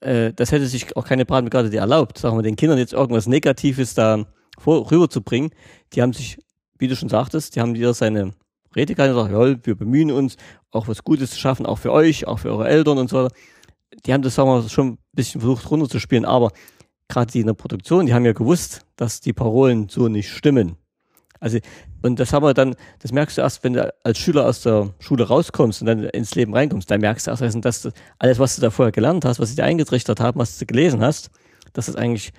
[0.00, 3.26] Äh, das hätte sich auch keine Brandenburger die erlaubt, sagen wir, den Kindern jetzt irgendwas
[3.26, 4.26] Negatives da
[4.58, 5.50] vor, rüberzubringen.
[5.92, 6.38] Die haben sich,
[6.78, 8.32] wie du schon sagtest, die haben wieder seine
[8.74, 10.36] Rede kann und sagt, ja, wir bemühen uns,
[10.70, 13.28] auch was Gutes zu schaffen, auch für euch, auch für eure Eltern und so.
[14.04, 16.50] Die haben das, sagen wir, schon ein bisschen versucht runterzuspielen, aber
[17.08, 20.76] gerade die in der Produktion, die haben ja gewusst, dass die Parolen so nicht stimmen.
[21.40, 21.58] Also,
[22.02, 24.94] und das haben wir dann, das merkst du erst, wenn du als Schüler aus der
[25.00, 27.88] Schule rauskommst und dann ins Leben reinkommst, dann merkst du erst, dass
[28.18, 31.02] alles, was du da vorher gelernt hast, was sie dir eingetrichtert haben, was du gelesen
[31.02, 31.30] hast,
[31.72, 32.32] dass das eigentlich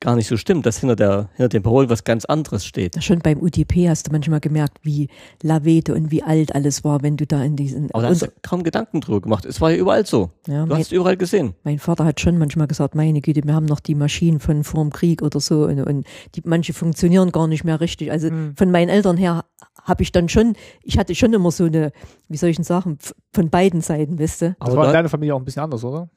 [0.00, 3.02] gar nicht so stimmt, dass hinter, der, hinter dem Parolen was ganz anderes steht.
[3.04, 5.08] Schon beim UDP hast du manchmal gemerkt, wie
[5.42, 7.90] lavete und wie alt alles war, wenn du da in diesen.
[7.92, 9.44] Aber da hast du kaum Gedanken drüber gemacht.
[9.44, 10.30] Es war ja überall so.
[10.46, 11.54] Ja, du mein, hast überall gesehen.
[11.64, 14.90] Mein Vater hat schon manchmal gesagt, meine Güte, wir haben noch die Maschinen von vorm
[14.90, 18.10] Krieg oder so und, und die manche funktionieren gar nicht mehr richtig.
[18.10, 18.56] Also mhm.
[18.56, 19.44] von meinen Eltern her
[19.84, 21.92] habe ich dann schon, ich hatte schon immer so eine,
[22.28, 22.98] wie soll ich denn sagen,
[23.32, 24.56] von beiden Seiten, wisst ihr.
[24.58, 26.08] Aber das war in deiner Familie auch ein bisschen anders, oder?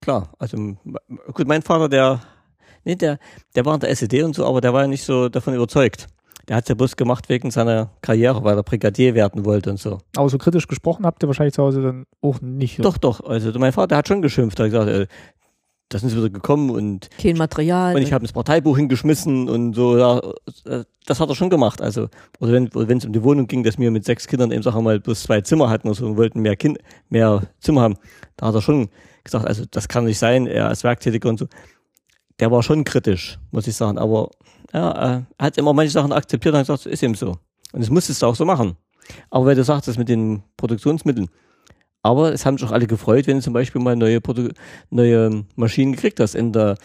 [0.00, 0.56] Klar, also
[1.34, 2.20] gut, mein Vater, der
[2.84, 3.18] Nee, der,
[3.54, 6.06] der war in der SED und so, aber der war ja nicht so davon überzeugt.
[6.48, 9.78] Der hat es ja bloß gemacht wegen seiner Karriere, weil er Brigadier werden wollte und
[9.78, 9.98] so.
[10.16, 12.80] Aber so kritisch gesprochen habt ihr wahrscheinlich zu Hause dann auch nicht.
[12.80, 12.90] Oder?
[12.90, 13.20] Doch, doch.
[13.20, 14.58] Also mein Vater hat schon geschimpft.
[14.58, 15.06] Er hat gesagt, äh,
[15.90, 17.94] da sind sie wieder gekommen und kein Material.
[17.94, 20.18] Und ich habe das Parteibuch hingeschmissen und so, ja,
[20.64, 21.82] äh, das hat er schon gemacht.
[21.82, 24.78] Also, oder wenn es um die Wohnung ging, dass wir mit sechs Kindern eben sagen
[24.78, 27.96] wir mal bloß zwei Zimmer hatten und so und wollten mehr Kind, mehr Zimmer haben,
[28.36, 28.88] da hat er schon
[29.24, 31.46] gesagt, also das kann nicht sein, er als Werktätiger und so
[32.40, 33.98] der war schon kritisch, muss ich sagen.
[33.98, 34.30] Aber
[34.72, 37.36] ja, er hat immer manche Sachen akzeptiert und gesagt, ist eben so.
[37.72, 38.76] Und das musstest du auch so machen.
[39.30, 41.28] Aber weil du sagst, das mit den Produktionsmitteln.
[42.02, 44.48] Aber es haben sich auch alle gefreut, wenn du zum Beispiel mal neue, Produ
[44.88, 46.34] neue Maschinen gekriegt hast.
[46.34, 46.76] In, der,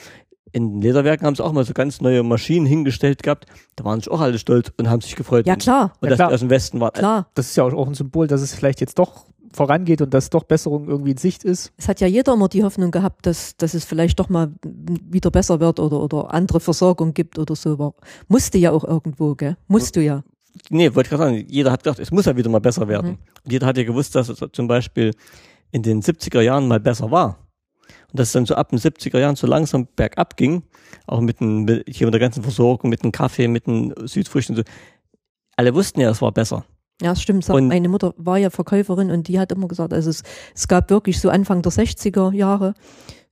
[0.52, 3.46] in den Lederwerken haben sie auch mal so ganz neue Maschinen hingestellt gehabt.
[3.78, 5.48] Da waren sich auch alle stolz und haben sich gefreut.
[5.48, 5.94] Ja, klar.
[6.02, 6.34] Und, ja, dass klar.
[6.34, 6.92] aus dem Westen war.
[6.92, 7.30] Klar.
[7.34, 10.44] Das ist ja auch ein Symbol, dass es vielleicht jetzt doch vorangeht und dass doch
[10.44, 11.72] Besserung irgendwie in Sicht ist.
[11.78, 15.32] Es hat ja jeder immer die Hoffnung gehabt, dass, dass es vielleicht doch mal wieder
[15.32, 17.72] besser wird oder, oder andere Versorgung gibt oder so.
[17.72, 17.94] Aber
[18.28, 19.58] musste ja auch irgendwo, gell?
[19.68, 20.24] Musst du ja.
[20.70, 23.12] Nee, wollte ich gerade sagen, jeder hat gedacht, es muss ja wieder mal besser werden.
[23.12, 23.18] Mhm.
[23.44, 25.12] Und jeder hat ja gewusst, dass es zum Beispiel
[25.72, 27.40] in den 70er Jahren mal besser war.
[28.12, 30.64] Und dass es dann so ab den 70er Jahren so langsam bergab ging,
[31.08, 34.56] auch mit, den, mit hier mit der ganzen Versorgung, mit dem Kaffee, mit den Südfrüchten.
[34.56, 34.64] So.
[35.58, 36.66] Alle wussten ja, es war besser.
[37.02, 37.50] Ja, das stimmt.
[37.50, 40.90] Und Meine Mutter war ja Verkäuferin und die hat immer gesagt, also es, es gab
[40.90, 42.74] wirklich so Anfang der 60er Jahre,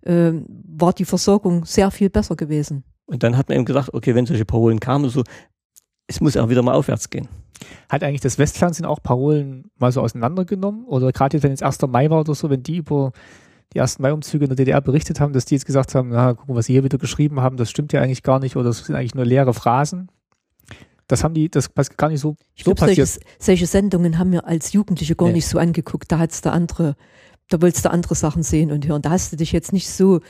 [0.01, 2.83] äh, war die Versorgung sehr viel besser gewesen.
[3.05, 5.23] Und dann hat man eben gesagt, okay, wenn solche Parolen kamen, so,
[6.07, 7.27] es muss auch wieder mal aufwärts gehen.
[7.89, 10.85] Hat eigentlich das Westfernsehen auch Parolen mal so auseinandergenommen?
[10.85, 11.81] Oder gerade jetzt, wenn jetzt 1.
[11.87, 13.13] Mai war oder so, wenn die über
[13.73, 16.55] die ersten Mai-Umzüge in der DDR berichtet haben, dass die jetzt gesagt haben, na, gucken,
[16.55, 18.95] was sie hier wieder geschrieben haben, das stimmt ja eigentlich gar nicht oder das sind
[18.95, 20.09] eigentlich nur leere Phrasen.
[21.13, 23.07] Das haben die, das passt gar nicht so, ich so glaub, passiert.
[23.07, 25.33] Solche, solche Sendungen haben wir als Jugendliche gar nee.
[25.33, 26.11] nicht so angeguckt.
[26.11, 26.95] Da hat's da andere,
[27.49, 29.03] da wolltest du andere Sachen sehen und hören.
[29.03, 30.21] Da hast du dich jetzt nicht so.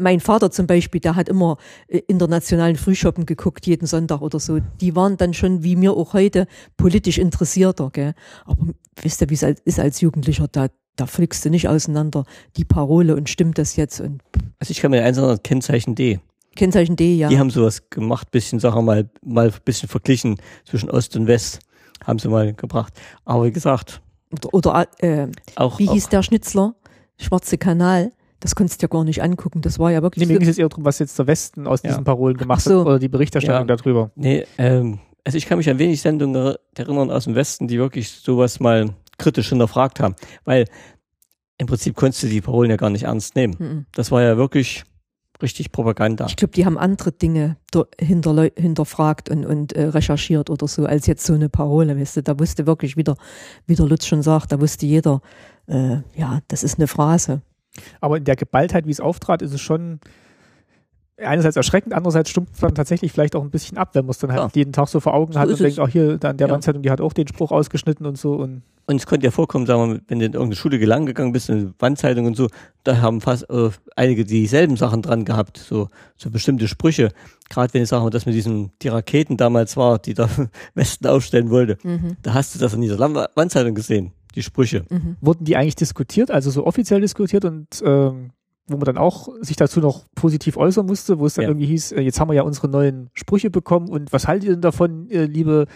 [0.00, 4.58] Mein Vater zum Beispiel, der hat immer internationalen Frühschoppen geguckt, jeden Sonntag oder so.
[4.80, 6.46] Die waren dann schon, wie mir auch heute,
[6.78, 7.90] politisch interessierter.
[7.92, 8.14] Gell?
[8.46, 8.68] Aber
[9.02, 12.24] wisst ihr, wie es ist als Jugendlicher, da, da fliegst du nicht auseinander
[12.56, 14.00] die Parole und stimmt das jetzt?
[14.00, 14.22] Und
[14.58, 16.20] also ich kann mir eins sagen, Kennzeichen D.
[16.56, 17.28] Kennzeichen D, ja.
[17.28, 21.60] Die haben sowas gemacht, bisschen Sachen mal, mal ein bisschen verglichen zwischen Ost und West,
[22.04, 22.92] haben sie mal gebracht.
[23.24, 24.00] Aber wie gesagt.
[24.30, 26.74] Oder, oder äh, auch, wie auch, hieß der Schnitzler?
[27.18, 28.12] Schwarze Kanal.
[28.40, 29.60] Das konntest du ja gar nicht angucken.
[29.60, 30.26] Das war ja wirklich.
[30.26, 31.90] Nee, mir ging es eher darum, was jetzt der Westen aus ja.
[31.90, 32.80] diesen Parolen gemacht so.
[32.80, 33.76] hat oder die Berichterstattung ja.
[33.76, 34.10] darüber.
[34.16, 38.10] Nee, ähm, also ich kann mich an wenig Sendungen erinnern aus dem Westen, die wirklich
[38.10, 40.16] sowas mal kritisch hinterfragt haben.
[40.44, 40.64] Weil
[41.58, 43.54] im Prinzip konntest du die Parolen ja gar nicht ernst nehmen.
[43.58, 43.86] Mhm.
[43.92, 44.84] Das war ja wirklich
[45.42, 46.26] richtig Propaganda.
[46.26, 47.56] Ich glaube, die haben andere Dinge
[48.00, 52.22] hinter, hinterfragt und, und äh, recherchiert oder so, als jetzt so eine Parole, weißt du,
[52.22, 53.16] da wusste wirklich wieder,
[53.66, 55.20] wie der Lutz schon sagt, da wusste jeder,
[55.66, 57.42] äh, ja, das ist eine Phrase.
[58.00, 60.00] Aber in der Geballtheit, wie es auftrat, ist es schon
[61.18, 64.32] einerseits erschreckend, andererseits stumpft man tatsächlich vielleicht auch ein bisschen ab, wenn man es dann
[64.32, 64.50] halt ja.
[64.54, 66.54] jeden Tag so vor Augen so hat und denkt, auch hier, da in der ja.
[66.54, 69.64] Wandzeitung, die hat auch den Spruch ausgeschnitten und so und und es konnte ja vorkommen,
[69.64, 72.48] sagen wir, mal, wenn du in irgendeine Schule gelang gegangen bist, in Wandzeitung und so,
[72.82, 77.10] da haben fast äh, einige dieselben Sachen dran gehabt, so, so bestimmte Sprüche.
[77.48, 80.28] Gerade wenn ich sage, dass mit diesen, die Raketen damals war, die da
[80.74, 82.16] Westen aufstellen wollte, mhm.
[82.22, 84.84] da hast du das in dieser Wandzeitung gesehen, die Sprüche.
[84.90, 85.16] Mhm.
[85.20, 88.30] Wurden die eigentlich diskutiert, also so offiziell diskutiert und ähm,
[88.66, 91.48] wo man dann auch sich dazu noch positiv äußern musste, wo es dann ja.
[91.50, 94.52] irgendwie hieß, äh, jetzt haben wir ja unsere neuen Sprüche bekommen und was haltet ihr
[94.52, 95.66] denn davon, äh, liebe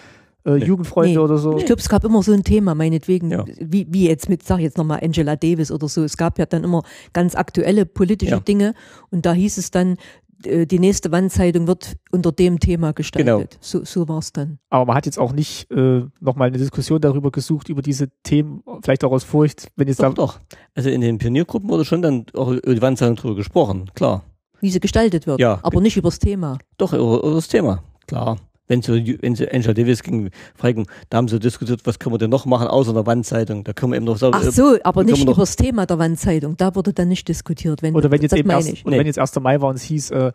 [0.46, 1.18] äh, Jugendfreunde nee.
[1.18, 1.56] oder so.
[1.58, 3.44] Ich glaube, es gab immer so ein Thema, meinetwegen, ja.
[3.60, 6.04] wie, wie jetzt mit, sag ich jetzt nochmal, Angela Davis oder so.
[6.04, 8.40] Es gab ja dann immer ganz aktuelle politische ja.
[8.40, 8.74] Dinge
[9.10, 9.96] und da hieß es dann,
[10.38, 13.26] die nächste Wandzeitung wird unter dem Thema gestaltet.
[13.26, 13.46] Genau.
[13.60, 14.58] So, so war es dann.
[14.70, 18.62] Aber man hat jetzt auch nicht äh, nochmal eine Diskussion darüber gesucht, über diese Themen,
[18.82, 20.40] vielleicht auch aus Furcht, wenn jetzt doch, doch.
[20.74, 24.24] Also in den Pioniergruppen wurde schon dann auch über die Wandzeitung drüber gesprochen, klar.
[24.60, 25.58] Wie sie gestaltet wird, ja.
[25.62, 26.58] aber nicht über das Thema.
[26.78, 31.18] Doch, über, über das Thema, klar wenn sie, wenn sie Angela Davis ging, fragen, da
[31.18, 33.64] haben sie diskutiert, was können wir denn noch machen außer der Wandzeitung.
[33.64, 34.34] Da können wir eben noch sagen.
[34.36, 36.56] Ach so, aber nicht über das Thema der Wandzeitung.
[36.56, 37.82] Da wurde dann nicht diskutiert.
[37.82, 38.98] Wenn, oder wenn jetzt eben erst, oder nee.
[38.98, 39.38] wenn jetzt 1.
[39.40, 40.32] Mai war und es hieß, äh,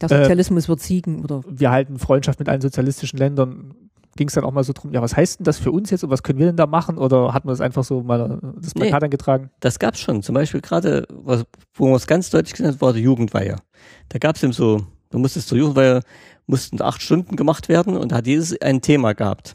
[0.00, 1.42] der Sozialismus äh, wird siegen, oder?
[1.48, 3.74] Wir halten Freundschaft mit allen sozialistischen Ländern.
[4.16, 6.04] Ging es dann auch mal so drum, ja, was heißt denn das für uns jetzt
[6.04, 6.98] und was können wir denn da machen?
[6.98, 9.50] Oder hat man das einfach so mal das Plakat nee, angetragen?
[9.58, 10.22] Das gab's schon.
[10.22, 11.04] Zum Beispiel gerade,
[11.74, 13.56] wo man es ganz deutlich gesehen hat, war die Jugendweihe.
[14.10, 16.00] Da gab's eben so, du musstest zur Jugendweihe
[16.46, 19.54] mussten acht Stunden gemacht werden und hat jedes ein Thema gehabt.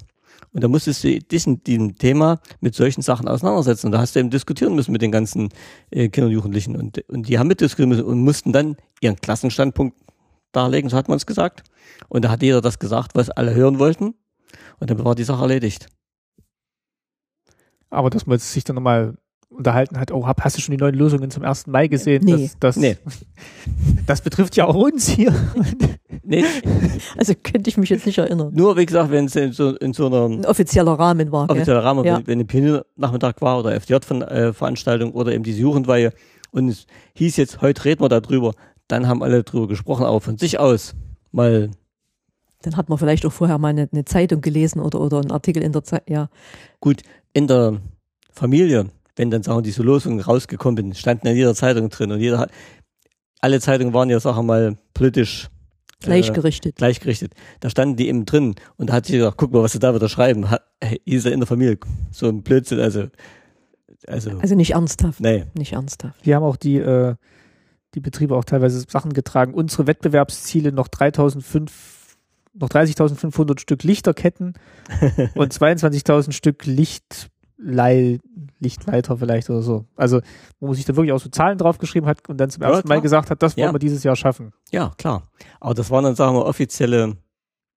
[0.52, 3.88] Und da musstest du diesen, diesem Thema mit solchen Sachen auseinandersetzen.
[3.88, 5.50] Und da hast du eben diskutieren müssen mit den ganzen
[5.92, 6.76] äh, Kindern und Jugendlichen.
[6.76, 9.96] Und, und die haben mitdiskutieren müssen und mussten dann ihren Klassenstandpunkt
[10.52, 11.64] darlegen, so hat man es gesagt.
[12.08, 14.16] Und da hat jeder das gesagt, was alle hören wollten.
[14.80, 15.88] Und dann war die Sache erledigt.
[17.92, 19.18] Aber dass man sich dann nochmal
[19.50, 21.68] unterhalten hat, oh, hast du schon die neuen Lösungen zum 1.
[21.68, 22.24] Mai gesehen?
[22.24, 22.50] Nee.
[22.60, 22.98] Das, das, nee.
[24.06, 25.34] das betrifft ja auch uns hier.
[26.22, 26.46] Nee.
[27.18, 28.52] Also könnte ich mich jetzt nicht erinnern.
[28.54, 30.26] Nur, wie gesagt, wenn es in so, in so einer...
[30.26, 31.50] Ein offizieller Rahmen war.
[31.50, 32.18] Offizieller Rahmen, ja.
[32.18, 36.14] wenn, wenn ein Pioniernachmittag war oder FDJ-Veranstaltung oder eben diese Jugendweihe
[36.52, 38.54] und es hieß jetzt, heute reden wir darüber,
[38.88, 40.94] dann haben alle darüber gesprochen, aber von sich aus
[41.32, 41.72] mal
[42.62, 45.64] dann hat man vielleicht auch vorher mal eine, eine, Zeitung gelesen oder, oder einen Artikel
[45.64, 46.30] in der Zeit, ja.
[46.80, 47.02] Gut,
[47.34, 47.78] in der
[48.32, 48.88] Familie,
[49.20, 52.52] wenn dann Sachen, diese Losungen rausgekommen sind, standen in jeder Zeitung drin und jeder hat,
[53.42, 55.50] alle Zeitungen waren ja, sagen wir mal, politisch
[56.02, 56.72] äh, gleichgerichtet.
[56.72, 57.34] Äh, gleichgerichtet.
[57.60, 59.94] Da standen die eben drin und da hat sie gesagt, guck mal, was sie da
[59.94, 60.50] wieder schreiben.
[60.50, 60.64] Hat,
[61.04, 61.78] ist er in der Familie
[62.12, 63.08] so ein Blödsinn, also
[64.08, 65.20] also, also nicht ernsthaft.
[65.20, 65.44] Nee.
[65.54, 66.26] Nicht ernsthaft.
[66.26, 67.16] Wir haben auch die, äh,
[67.96, 69.54] die Betriebe auch teilweise Sachen getragen.
[69.54, 72.18] Unsere Wettbewerbsziele noch 3005,
[72.54, 74.54] noch 30.500 Stück Lichterketten
[75.36, 77.28] und 22.000 Stück Lichtlei,
[77.62, 79.86] Lichtleiter vielleicht oder so.
[79.96, 80.22] Also,
[80.60, 82.88] wo man sich da wirklich auch so Zahlen draufgeschrieben hat und dann zum ja, ersten
[82.88, 82.98] klar.
[82.98, 83.74] Mal gesagt hat, das wollen ja.
[83.74, 84.54] wir dieses Jahr schaffen.
[84.72, 85.24] Ja, klar.
[85.60, 87.18] Aber das waren dann, sagen wir, offizielle.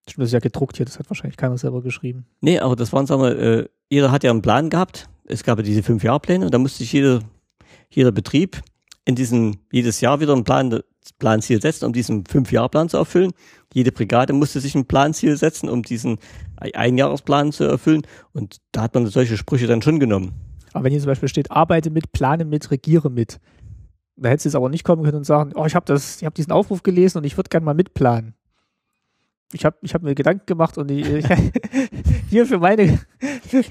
[0.09, 2.27] Stimmt, das ist ja gedruckt hier, das hat wahrscheinlich keiner selber geschrieben.
[2.41, 5.09] Nee, aber das waren, sagen wir, äh, jeder hat ja einen Plan gehabt.
[5.25, 7.21] Es gab ja diese Fünf-Jahr-Pläne und da musste sich jeder,
[7.89, 8.63] jeder Betrieb
[9.05, 10.81] in diesem, jedes Jahr wieder ein Plan,
[11.19, 13.33] Planziel setzen, um diesen Fünf-Jahr-Plan zu erfüllen.
[13.73, 16.19] Jede Brigade musste sich ein Planziel setzen, um diesen
[16.57, 18.03] Einjahresplan zu erfüllen.
[18.33, 20.33] Und da hat man solche Sprüche dann schon genommen.
[20.73, 23.41] Aber wenn hier zum Beispiel steht, arbeite mit, plane mit, regiere mit,
[24.17, 26.53] da hättest du jetzt aber nicht kommen können und sagen, oh, ich habe habe diesen
[26.53, 28.35] Aufruf gelesen und ich würde gerne mal mitplanen
[29.53, 31.25] ich habe ich hab mir Gedanken gemacht und ich,
[32.31, 32.99] hier für meine.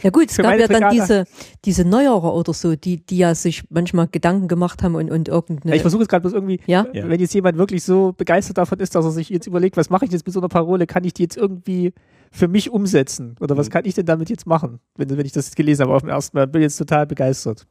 [0.01, 1.25] Ja gut, es gab ja dann diese,
[1.65, 5.71] diese Neuerer oder so, die, die ja sich manchmal Gedanken gemacht haben und, und irgendeine.
[5.71, 6.85] Ja, ich versuche es gerade bloß irgendwie, ja?
[6.93, 10.05] wenn jetzt jemand wirklich so begeistert davon ist, dass er sich jetzt überlegt, was mache
[10.05, 11.93] ich jetzt mit so einer Parole, kann ich die jetzt irgendwie
[12.31, 13.35] für mich umsetzen?
[13.39, 13.71] Oder was mhm.
[13.71, 16.37] kann ich denn damit jetzt machen, wenn, wenn ich das gelesen habe auf dem ersten
[16.37, 16.47] Mal?
[16.47, 17.67] Bin jetzt total begeistert.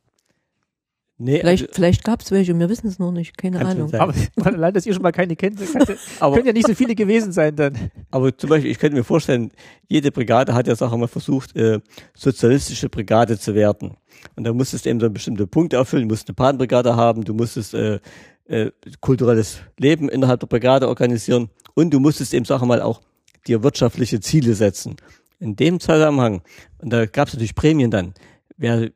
[1.23, 3.93] Nee, vielleicht also, vielleicht gab es welche, wir wissen es noch nicht, keine Ahnung.
[3.93, 5.61] Aber allein, dass ihr schon mal keine kennt,
[6.21, 7.91] aber, können ja nicht so viele gewesen sein dann.
[8.11, 9.51] Aber zum Beispiel, ich könnte mir vorstellen,
[9.87, 11.81] jede Brigade hat ja Sachen mal versucht, äh,
[12.15, 13.99] sozialistische Brigade zu werden.
[14.35, 17.35] Und da musstest du eben so bestimmte Punkte erfüllen, du musst eine Patenbrigade haben, du
[17.35, 18.01] musstest äh,
[18.47, 18.71] äh,
[19.03, 23.03] kulturelles Leben innerhalb der Brigade organisieren und du musstest eben, sag mal, auch
[23.47, 24.97] dir wirtschaftliche Ziele setzen.
[25.39, 26.41] In dem Zusammenhang,
[26.79, 28.15] und da gab es natürlich Prämien dann,
[28.57, 28.89] wer,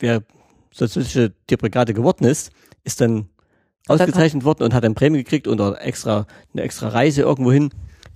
[0.00, 0.24] wer
[0.72, 2.52] sozialistische Brigade geworden ist,
[2.84, 3.28] ist dann
[3.88, 7.70] ausgezeichnet worden und hat eine Prämie gekriegt und extra, eine extra Reise irgendwo hin.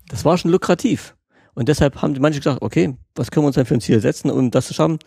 [0.08, 1.16] Das war schon lukrativ.
[1.54, 4.00] Und deshalb haben die manche gesagt, okay, was können wir uns denn für ein Ziel
[4.00, 4.98] setzen, um das zu schaffen?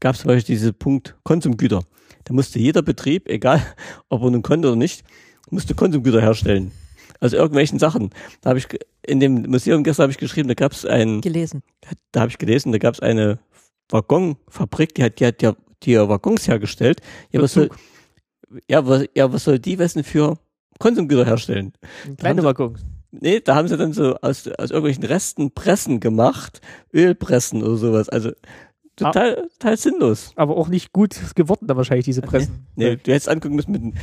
[0.00, 1.82] Gab es zum Beispiel diesen Punkt Konsumgüter.
[2.24, 3.62] Da musste jeder Betrieb, egal
[4.08, 5.04] ob er nun konnte oder nicht,
[5.50, 6.72] musste Konsumgüter herstellen.
[7.18, 8.10] Also irgendwelchen Sachen.
[8.40, 8.66] Da habe ich
[9.06, 11.62] in dem Museum gestern habe ich geschrieben, da gab es ein gelesen.
[12.12, 13.38] Da habe ich gelesen, da gab es eine
[13.90, 17.00] Waggonfabrik, die hat, die hat ja die Waggons hergestellt.
[17.30, 17.70] Ja, was soll,
[18.68, 20.38] ja, was, ja, was soll die wissen für
[20.78, 21.72] Konsumgüter herstellen?
[22.18, 22.84] Kleine Waggons.
[23.12, 26.60] Nee, da haben sie dann so aus, aus irgendwelchen Resten Pressen gemacht,
[26.94, 28.08] Ölpressen oder sowas.
[28.08, 28.30] Also
[28.94, 30.32] total, ah, total sinnlos.
[30.36, 32.66] Aber auch nicht gut geworden da wahrscheinlich, diese Pressen.
[32.76, 33.94] Nee, nee du hättest angucken müssen mit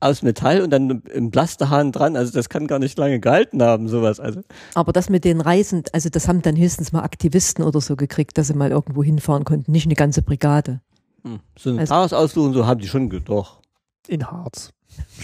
[0.00, 2.16] aus Metall und dann im Blasterhahn dran.
[2.16, 4.18] Also das kann gar nicht lange gehalten haben, sowas.
[4.18, 4.40] Also.
[4.74, 8.38] Aber das mit den Reisen, also das haben dann höchstens mal Aktivisten oder so gekriegt,
[8.38, 10.80] dass sie mal irgendwo hinfahren konnten, nicht eine ganze Brigade.
[11.22, 11.40] Hm.
[11.58, 13.60] So eine also, Tagesausflug so haben die schon doch.
[14.08, 14.72] In Harz.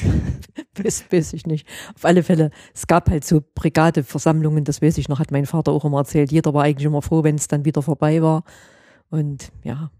[0.79, 1.67] weiß, weiß ich nicht.
[1.95, 5.73] Auf alle Fälle, es gab halt so Brigadeversammlungen, das weiß ich noch, hat mein Vater
[5.73, 6.33] auch immer erzählt.
[6.33, 8.45] Jeder war eigentlich immer froh, wenn es dann wieder vorbei war.
[9.11, 9.91] Und ja.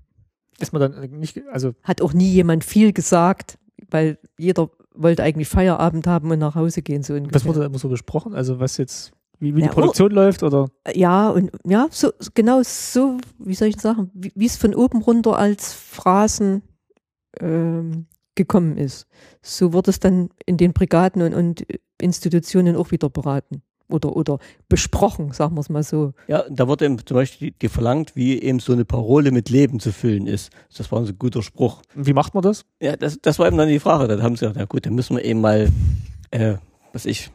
[0.59, 1.75] Ist man dann nicht, also.
[1.83, 3.59] Hat auch nie jemand viel gesagt,
[3.91, 7.35] weil jeder wollte eigentlich Feierabend haben und nach Hause gehen, so ungefähr.
[7.35, 8.35] Was wurde da immer so besprochen?
[8.35, 10.69] Also was jetzt wie, wie ja, die Produktion oh, läuft oder?
[10.95, 15.39] Ja, und ja, so genau so, wie soll ich sagen, wie es von oben runter
[15.39, 16.63] als Phrasen
[17.41, 19.07] ähm, gekommen ist.
[19.43, 21.67] So wird es dann in den Brigaden und, und
[22.01, 26.13] Institutionen auch wieder beraten oder, oder besprochen, sagen wir es mal so.
[26.29, 29.49] Ja, da wurde eben zum Beispiel die, die verlangt, wie eben so eine Parole mit
[29.49, 30.51] Leben zu füllen ist.
[30.77, 31.83] Das war so ein guter Spruch.
[31.95, 32.65] Wie macht man das?
[32.81, 34.17] Ja, das, das war eben dann die Frage.
[34.17, 35.69] Da haben sie gesagt, ja gut, dann müssen wir eben mal,
[36.31, 36.55] äh,
[36.93, 37.31] was ich,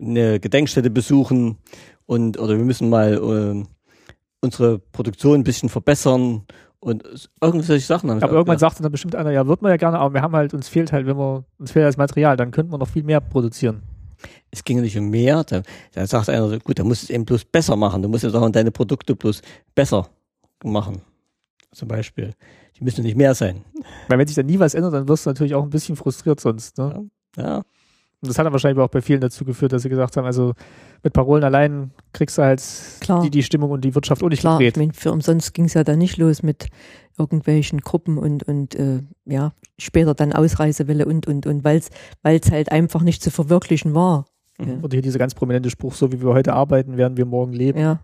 [0.00, 1.58] eine Gedenkstätte besuchen
[2.06, 3.64] und oder wir müssen mal äh,
[4.40, 6.46] unsere Produktion ein bisschen verbessern
[6.80, 8.10] und irgendwelche Sachen.
[8.10, 8.60] Aber irgendwann ja.
[8.60, 10.92] sagte dann bestimmt einer, ja, wird man ja gerne, aber wir haben halt, uns fehlt
[10.92, 13.82] halt, wenn wir, uns fehlt das Material, dann könnten wir noch viel mehr produzieren.
[14.50, 17.10] Es ging ja nicht um mehr, da, da sagt einer, gut, da musst du es
[17.10, 19.42] eben bloß besser machen, du musst ja auch deine Produkte bloß
[19.74, 20.08] besser
[20.64, 21.02] machen.
[21.72, 22.32] Zum Beispiel.
[22.76, 23.64] Die müssen nicht mehr sein.
[24.08, 26.40] Weil wenn sich dann nie was ändert, dann wirst du natürlich auch ein bisschen frustriert
[26.40, 27.08] sonst, ne?
[27.36, 27.42] Ja.
[27.42, 27.62] ja.
[28.20, 30.54] Und das hat dann wahrscheinlich auch bei vielen dazu geführt, dass sie gesagt haben, also
[31.04, 32.62] mit Parolen allein kriegst du halt
[33.00, 33.22] Klar.
[33.22, 34.76] Die, die Stimmung und die Wirtschaft auch nicht Klar, gedreht.
[34.76, 36.66] Ich meine, für umsonst ging es ja da nicht los mit
[37.16, 41.80] irgendwelchen Gruppen und, und äh, ja, später dann Ausreisewelle und, und, und weil
[42.24, 44.24] es halt einfach nicht zu verwirklichen war.
[44.58, 44.68] Mhm.
[44.68, 44.74] Ja.
[44.82, 47.78] Oder hier dieser ganz prominente Spruch, so wie wir heute arbeiten, werden wir morgen leben.
[47.78, 48.00] Ja.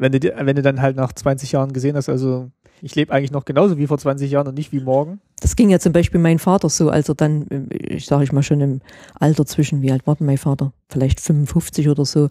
[0.00, 3.32] Wenn du, wenn du dann halt nach 20 Jahren gesehen hast, also ich lebe eigentlich
[3.32, 5.20] noch genauso wie vor 20 Jahren und nicht wie morgen.
[5.40, 8.42] Das ging ja zum Beispiel mein Vater so, als er dann, ich sage ich mal
[8.42, 8.80] schon im
[9.18, 10.72] Alter zwischen, wie alt war denn mein Vater?
[10.88, 12.28] Vielleicht 55 oder so,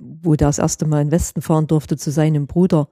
[0.00, 2.86] wo der das erste Mal in den Westen fahren durfte zu seinem Bruder.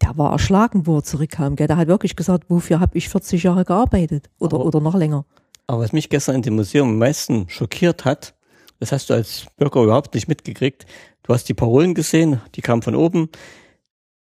[0.00, 1.56] Der war erschlagen, wo er zurückkam.
[1.56, 1.66] Gell?
[1.66, 5.24] Der hat wirklich gesagt, wofür habe ich 40 Jahre gearbeitet oder, aber, oder noch länger.
[5.66, 8.34] Aber was mich gestern in dem Museum am meisten schockiert hat,
[8.82, 10.86] das hast du als Bürger überhaupt nicht mitgekriegt.
[11.22, 13.28] Du hast die Parolen gesehen, die kamen von oben.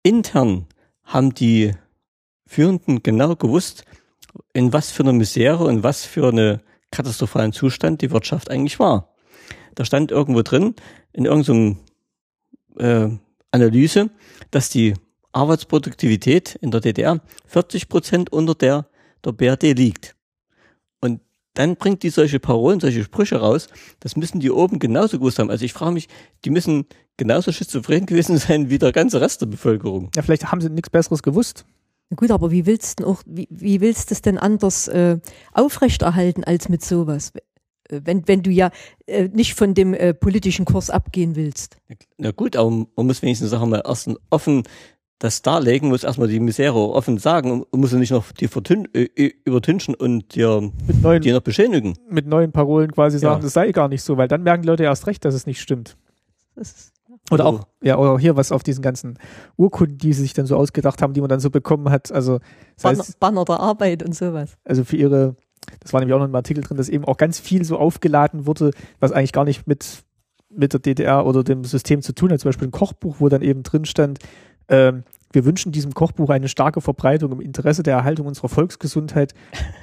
[0.03, 0.67] Intern
[1.05, 1.75] haben die
[2.45, 3.85] Führenden genau gewusst,
[4.51, 6.59] in was für einer Misere und was für eine
[6.91, 9.15] katastrophalen Zustand die Wirtschaft eigentlich war.
[9.75, 10.75] Da stand irgendwo drin,
[11.13, 11.77] in irgendeiner
[12.79, 13.17] äh,
[13.51, 14.09] Analyse,
[14.51, 14.93] dass die
[15.31, 18.89] Arbeitsproduktivität in der DDR 40 Prozent unter der
[19.23, 20.17] der BRD liegt.
[20.99, 21.21] Und
[21.53, 23.67] dann bringt die solche Parolen, solche Sprüche raus.
[23.99, 25.49] Das müssen die oben genauso gewusst haben.
[25.49, 26.07] Also ich frage mich,
[26.45, 26.85] die müssen
[27.17, 30.09] genauso schizophren gewesen sein wie der ganze Rest der Bevölkerung.
[30.15, 31.65] Ja, vielleicht haben sie nichts Besseres gewusst.
[32.15, 35.19] Gut, aber wie willst du auch, wie, wie willst du es denn anders äh,
[35.51, 37.33] aufrechterhalten als mit sowas?
[37.91, 38.71] Wenn, wenn du ja
[39.05, 41.77] äh, nicht von dem äh, politischen Kurs abgehen willst.
[42.17, 44.63] Na gut, aber man muss wenigstens sagen, mal erst offen
[45.19, 49.31] das darlegen, muss erstmal die Misere offen sagen und muss nicht noch die vertün äh,
[49.43, 51.95] übertünchen und dir mit neuen, die noch beschädigen.
[52.09, 53.43] Mit neuen Parolen quasi sagen, ja.
[53.43, 55.61] das sei gar nicht so, weil dann merken die Leute erst recht, dass es nicht
[55.61, 55.97] stimmt.
[56.55, 56.93] Ist,
[57.31, 59.19] oder auch, ja, oder auch hier was auf diesen ganzen
[59.57, 62.11] Urkunden, die sie sich dann so ausgedacht haben, die man dann so bekommen hat.
[62.11, 62.39] Also
[62.75, 64.57] das Banner, heißt, Banner der Arbeit und sowas.
[64.63, 65.35] Also für ihre,
[65.81, 68.45] das war nämlich auch noch ein Artikel drin, dass eben auch ganz viel so aufgeladen
[68.45, 70.03] wurde, was eigentlich gar nicht mit
[70.51, 72.39] mit der DDR oder dem System zu tun hat.
[72.39, 74.19] Zum Beispiel ein Kochbuch, wo dann eben drin stand,
[74.69, 79.33] ähm, wir wünschen diesem Kochbuch eine starke Verbreitung im Interesse der Erhaltung unserer Volksgesundheit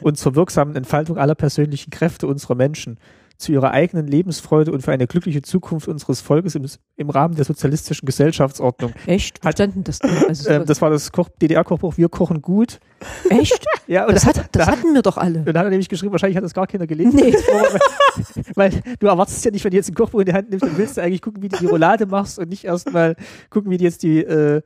[0.00, 2.98] und zur wirksamen Entfaltung aller persönlichen Kräfte unserer Menschen,
[3.38, 6.66] zu ihrer eigenen Lebensfreude und für eine glückliche Zukunft unseres Volkes im,
[6.96, 8.92] im Rahmen der sozialistischen Gesellschaftsordnung.
[9.06, 9.40] Echt?
[9.40, 10.00] Verstanden das?
[10.00, 11.10] Also ähm, das war das
[11.40, 12.80] DDR-Kochbuch Wir kochen gut.
[13.28, 13.64] Echt?
[13.88, 15.38] Ja, und das, hat, das da hatten wir doch alle.
[15.38, 17.14] Und dann hat er nämlich geschrieben, wahrscheinlich hat das gar keiner gelesen.
[17.14, 17.32] Nee.
[18.56, 20.66] weil, weil du erwartest ja nicht, wenn du jetzt ein Kochbuch in die Hand nimmst,
[20.66, 23.14] dann willst du eigentlich gucken, wie du die Roulade machst und nicht erstmal
[23.48, 24.60] gucken, wie du jetzt die äh,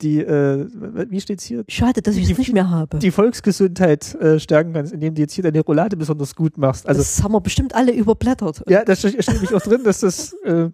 [0.00, 0.66] die, äh,
[1.10, 1.64] wie steht's hier?
[1.68, 2.98] Schade, dass ich es nicht mehr habe.
[2.98, 6.86] Die Volksgesundheit äh, stärken kannst, indem du jetzt hier deine Roulade besonders gut machst.
[6.86, 8.62] Also, das haben wir bestimmt alle überblättert.
[8.68, 10.32] Ja, da steht nämlich auch drin, dass das.
[10.44, 10.70] Äh,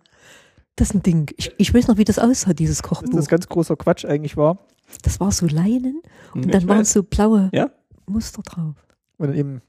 [0.76, 1.30] das ist ein Ding.
[1.36, 3.10] Ich, ich weiß noch, wie das aussah, dieses Kochbuch.
[3.10, 4.58] Dass das ganz großer Quatsch eigentlich war.
[5.02, 6.02] Das war so Leinen
[6.34, 7.70] und ich dann waren so blaue ja?
[8.06, 8.74] Muster drauf.
[9.16, 9.62] Und dann eben,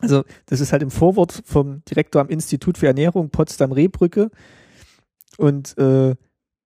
[0.00, 4.30] also das ist halt im Vorwort vom Direktor am Institut für Ernährung Potsdam-Rehbrücke.
[5.36, 6.16] Und äh,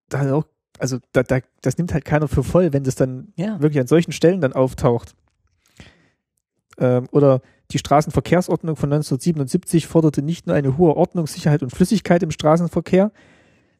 [0.07, 0.45] da hat auch
[0.79, 3.59] also da, da, das nimmt halt keiner für voll, wenn das dann ja.
[3.61, 5.15] wirklich an solchen Stellen dann auftaucht.
[6.77, 12.23] Ähm, oder die Straßenverkehrsordnung von 1977 forderte nicht nur eine hohe Ordnung, Sicherheit und Flüssigkeit
[12.23, 13.11] im Straßenverkehr,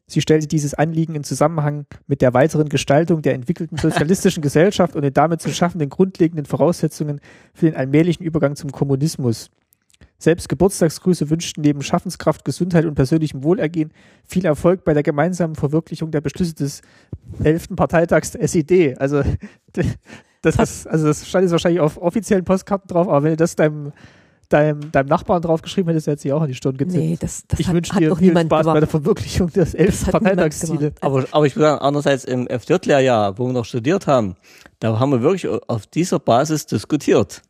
[0.06, 5.02] sie stellte dieses Anliegen in Zusammenhang mit der weiteren Gestaltung der entwickelten sozialistischen Gesellschaft und
[5.02, 7.20] den damit zu schaffenden grundlegenden Voraussetzungen
[7.54, 9.50] für den allmählichen Übergang zum Kommunismus.
[10.18, 13.90] Selbst Geburtstagsgrüße wünschten neben Schaffenskraft, Gesundheit und persönlichem Wohlergehen
[14.24, 16.82] viel Erfolg bei der gemeinsamen Verwirklichung der Beschlüsse des
[17.42, 17.68] 11.
[17.74, 18.98] Parteitags der SED.
[18.98, 19.22] Also
[20.42, 23.56] das, ist, also das stand jetzt wahrscheinlich auf offiziellen Postkarten drauf, aber wenn du das
[23.56, 23.92] deinem,
[24.50, 27.02] deinem, deinem Nachbarn draufgeschrieben hättest, hätte sie auch an die Stunde gezählt.
[27.02, 28.64] Nee, das, das ich hat, wünsche dir viel Spaß gemacht.
[28.64, 30.10] bei der Verwirklichung des 11.
[30.10, 30.92] Parteitagsziele.
[31.00, 34.36] Aber, aber ich würde sagen, andererseits im FJ-Lehrjahr, wo wir noch studiert haben,
[34.80, 37.42] da haben wir wirklich auf dieser Basis diskutiert.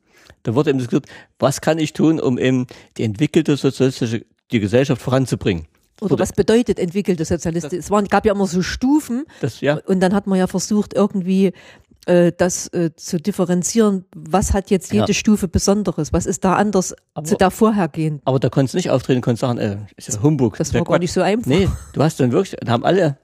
[0.42, 1.06] Da wurde eben diskutiert,
[1.38, 2.66] was kann ich tun, um eben
[2.96, 5.66] die entwickelte sozialistische die Gesellschaft voranzubringen.
[6.00, 7.78] Oder was bedeutet entwickelte Sozialistin?
[7.78, 9.24] Es waren, gab ja immer so Stufen.
[9.40, 9.78] Das, ja.
[9.86, 11.52] Und dann hat man ja versucht, irgendwie
[12.06, 14.06] äh, das äh, zu differenzieren.
[14.16, 15.14] Was hat jetzt jede ja.
[15.14, 16.12] Stufe Besonderes?
[16.12, 18.22] Was ist da anders aber, zu der vorhergehend?
[18.24, 20.56] Aber da konntest du nicht auftreten, konntest sagen, äh, ist ja Humbug.
[20.56, 21.46] Das war gar nicht so einfach.
[21.46, 23.18] Nee, du hast dann wirklich, da haben alle,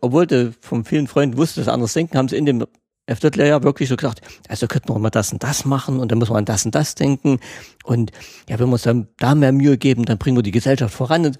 [0.00, 2.66] obwohl du von vielen Freunden wusstest, dass anders denken, haben sie in dem
[3.06, 6.18] FDler ja wirklich so gesagt, also könnten wir mal das und das machen und dann
[6.18, 7.38] muss man an das und das denken
[7.84, 8.10] und
[8.48, 11.26] ja, wenn wir uns dann da mehr Mühe geben, dann bringen wir die Gesellschaft voran
[11.26, 11.38] und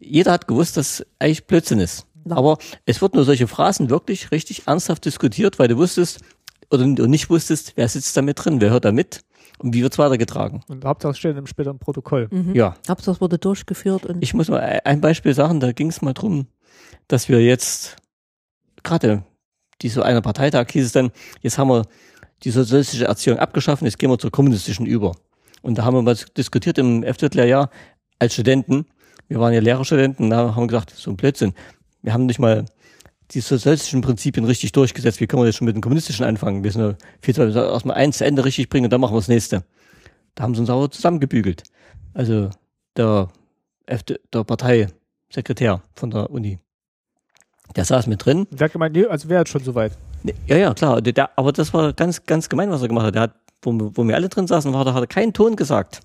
[0.00, 2.06] jeder hat gewusst, dass eigentlich Blödsinn ist.
[2.24, 2.36] Ja.
[2.36, 6.20] Aber es wird nur solche Phrasen wirklich richtig ernsthaft diskutiert, weil du wusstest
[6.70, 9.20] oder nicht wusstest, wer sitzt da mit drin, wer hört da mit
[9.58, 10.62] und wie wird's weitergetragen.
[10.68, 12.28] Und Hauptsache steht im späteren Protokoll.
[12.30, 12.54] Mhm.
[12.54, 12.74] Ja.
[12.88, 14.06] Hauptsache wurde durchgeführt.
[14.06, 16.46] Und ich muss mal ein Beispiel sagen, da ging es mal drum,
[17.08, 17.96] dass wir jetzt
[18.82, 19.24] gerade
[19.82, 21.10] die so einer Parteitag hieß es dann,
[21.40, 21.84] jetzt haben wir
[22.44, 25.14] die sozialistische Erziehung abgeschaffen, jetzt gehen wir zur kommunistischen über.
[25.62, 27.70] Und da haben wir mal diskutiert im FZ-Lehrjahr
[28.18, 28.86] als Studenten,
[29.28, 31.54] wir waren ja Lehrerstudenten, da haben wir gesagt, so ein Blödsinn.
[32.02, 32.66] Wir haben nicht mal
[33.30, 35.20] die sozialistischen Prinzipien richtig durchgesetzt.
[35.20, 36.64] Wie können wir jetzt schon mit den kommunistischen anfangen?
[36.64, 39.20] Wir sind ja viel zu erstmal eins zu Ende richtig bringen und dann machen wir
[39.20, 39.64] das nächste.
[40.34, 41.62] Da haben sie uns aber zusammengebügelt.
[42.12, 42.50] Also
[42.96, 43.28] der,
[43.86, 46.58] FD, der Parteisekretär von der Uni.
[47.76, 48.46] Der saß mit drin.
[48.50, 49.92] Der hat gemeint, nee, also wäre jetzt schon soweit.
[50.46, 51.00] Ja, ja, klar.
[51.00, 53.14] Der, aber das war ganz, ganz gemein, was er gemacht hat.
[53.14, 56.00] Der hat, wo, wo wir alle drin saßen, war, da hat er keinen Ton gesagt.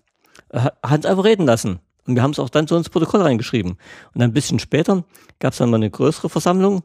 [0.49, 1.80] Er hat es einfach reden lassen.
[2.07, 3.78] Und wir haben es auch dann so ins Protokoll reingeschrieben.
[4.13, 5.03] Und ein bisschen später
[5.39, 6.84] gab es dann mal eine größere Versammlung,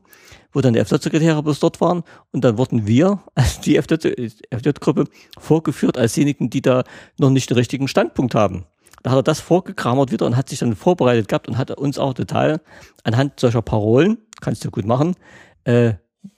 [0.53, 2.03] wo dann die FJ-Sekretäre bloß dort waren.
[2.33, 5.05] Und dann wurden wir, also die FJ-Gruppe,
[5.39, 6.83] vorgeführt als diejenigen, die da
[7.19, 8.65] noch nicht den richtigen Standpunkt haben.
[9.05, 11.99] Da hat er das vorgekramert wieder und hat sich dann vorbereitet gehabt und hat uns
[11.99, 12.61] auch total
[13.05, 15.17] anhand solcher Parolen, kannst du gut machen,
[15.65, 15.95] äh,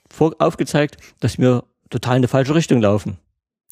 [0.09, 3.17] vor, aufgezeigt, dass wir total in die falsche Richtung laufen.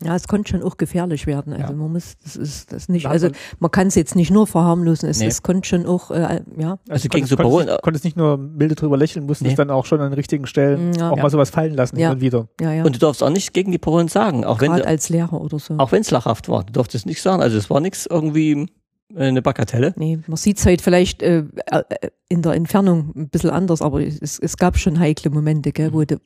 [0.02, 1.54] Ja, es konnte schon auch gefährlich werden.
[1.54, 1.80] Also ja.
[1.80, 3.30] man muss, das ist das nicht, also
[3.60, 5.28] man kann es jetzt nicht nur verharmlosen, es, nee.
[5.28, 6.78] es konnte schon auch, äh, ja.
[6.90, 7.68] Also gegen so Parolen.
[7.68, 9.56] Konntest, konntest nicht nur milde drüber lächeln, musstest nee.
[9.56, 11.12] dann auch schon an den richtigen Stellen mm, ja.
[11.12, 11.24] auch ja.
[11.24, 12.20] mal sowas fallen lassen ja.
[12.20, 12.48] wieder.
[12.60, 12.84] Ja, ja.
[12.84, 15.60] Und du darfst auch nicht gegen die Parolen sagen, auch Grad wenn als Lehrer oder
[15.60, 15.76] so.
[15.78, 17.42] Auch wenn es lachhaft war, du durftest nicht sagen.
[17.42, 18.68] Also es war nichts irgendwie
[19.16, 19.94] eine Bagatelle.
[19.98, 21.84] Nee, man sieht es halt vielleicht äh, äh,
[22.30, 26.00] in der Entfernung ein bisschen anders, aber es, es gab schon heikle Momente, gell, wo
[26.00, 26.08] mhm.
[26.08, 26.18] du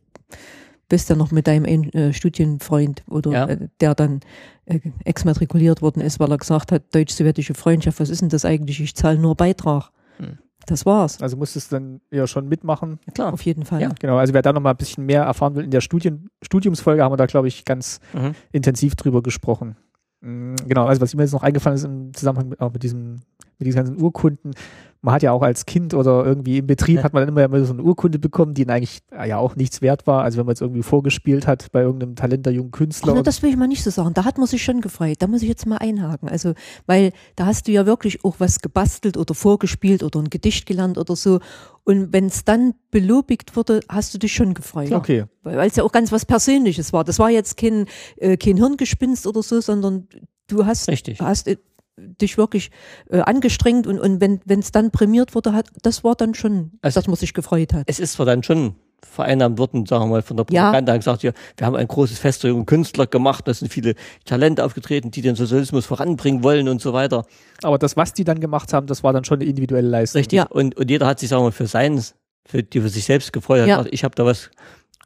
[0.89, 3.45] bist ja noch mit deinem äh, Studienfreund oder ja.
[3.45, 4.21] äh, der dann
[4.65, 8.79] äh, exmatrikuliert worden ist, weil er gesagt hat, deutsch-sowjetische Freundschaft, was ist denn das eigentlich?
[8.79, 9.91] Ich zahle nur Beitrag.
[10.17, 10.37] Hm.
[10.65, 11.21] Das war's.
[11.21, 12.99] Also musstest du dann ja schon mitmachen.
[13.07, 13.81] Ja, klar, auf jeden Fall.
[13.81, 13.91] Ja.
[13.99, 17.03] Genau, also wer da noch mal ein bisschen mehr erfahren will, in der Studien, Studiumsfolge
[17.03, 18.33] haben wir da, glaube ich, ganz mhm.
[18.51, 19.77] intensiv drüber gesprochen.
[20.21, 23.17] Mhm, genau, also was mir jetzt noch eingefallen ist im Zusammenhang mit, auch mit diesem,
[23.57, 24.53] mit diesen ganzen Urkunden,
[25.01, 27.73] man hat ja auch als Kind oder irgendwie im Betrieb hat man dann immer, so
[27.73, 30.23] eine Urkunde bekommen, die eigentlich ja auch nichts wert war.
[30.23, 33.15] Also wenn man jetzt irgendwie vorgespielt hat bei irgendeinem Talent der jungen Künstler.
[33.17, 34.13] Ach, das will ich mal nicht so sagen.
[34.13, 35.17] Da hat man sich schon gefreut.
[35.19, 36.27] Da muss ich jetzt mal einhaken.
[36.29, 36.53] Also,
[36.87, 40.97] weil da hast du ja wirklich auch was gebastelt oder vorgespielt oder ein Gedicht gelernt
[40.97, 41.39] oder so.
[41.83, 44.91] Und wenn es dann belobigt wurde, hast du dich schon gefreut.
[44.91, 45.25] Okay.
[45.43, 47.03] Weil es ja auch ganz was Persönliches war.
[47.03, 47.85] Das war jetzt kein,
[48.17, 50.07] äh, kein Hirngespinst oder so, sondern
[50.47, 51.21] du hast, Richtig.
[51.21, 51.57] hast äh,
[51.97, 52.71] dich wirklich
[53.09, 56.99] äh, angestrengt und, und wenn es dann prämiert wurde, hat, das war dann schon, also,
[56.99, 57.83] dass man sich gefreut hat.
[57.87, 60.97] Es ist zwar dann schon vereinnahmt worden, sagen wir mal, von der Propaganda ja.
[60.97, 63.95] gesagt, ja, wir haben ein großes Fest der jungen Künstler gemacht, da sind viele
[64.25, 67.25] Talente aufgetreten, die den Sozialismus voranbringen wollen und so weiter.
[67.63, 70.19] Aber das, was die dann gemacht haben, das war dann schon eine individuelle Leistung.
[70.19, 70.45] Richtig, ja.
[70.45, 73.33] und, und jeder hat sich, sagen wir mal, für seins, für, die für sich selbst
[73.33, 73.85] gefreut, ja.
[73.91, 74.49] ich habe da was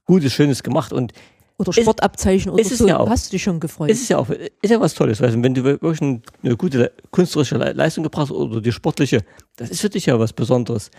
[0.06, 1.14] Gutes, Schönes gemacht und
[1.62, 3.90] oder Sportabzeichen oder so, ja auch, hast du dich schon gefreut.
[3.90, 7.58] Ist es ja auch, ist ja was Tolles, weil wenn du wirklich eine gute künstlerische
[7.58, 9.24] Leistung gebracht hast oder die sportliche,
[9.56, 10.92] das ist für dich ja was Besonderes.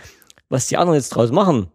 [0.49, 1.69] Was die anderen jetzt draus machen,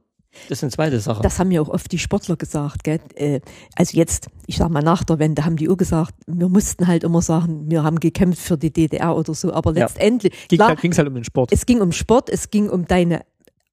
[0.49, 1.21] das ist eine zweite Sache.
[1.21, 2.99] Das haben ja auch oft die Sportler gesagt, gell?
[3.15, 3.41] Äh,
[3.75, 7.03] also jetzt, ich sag mal nach der Wende, haben die auch gesagt, wir mussten halt
[7.03, 10.33] immer sagen, wir haben gekämpft für die DDR oder so, aber letztendlich.
[10.33, 10.47] Ja.
[10.47, 11.51] Ging halt, es halt um den Sport.
[11.51, 13.21] Es ging um Sport, es ging um deine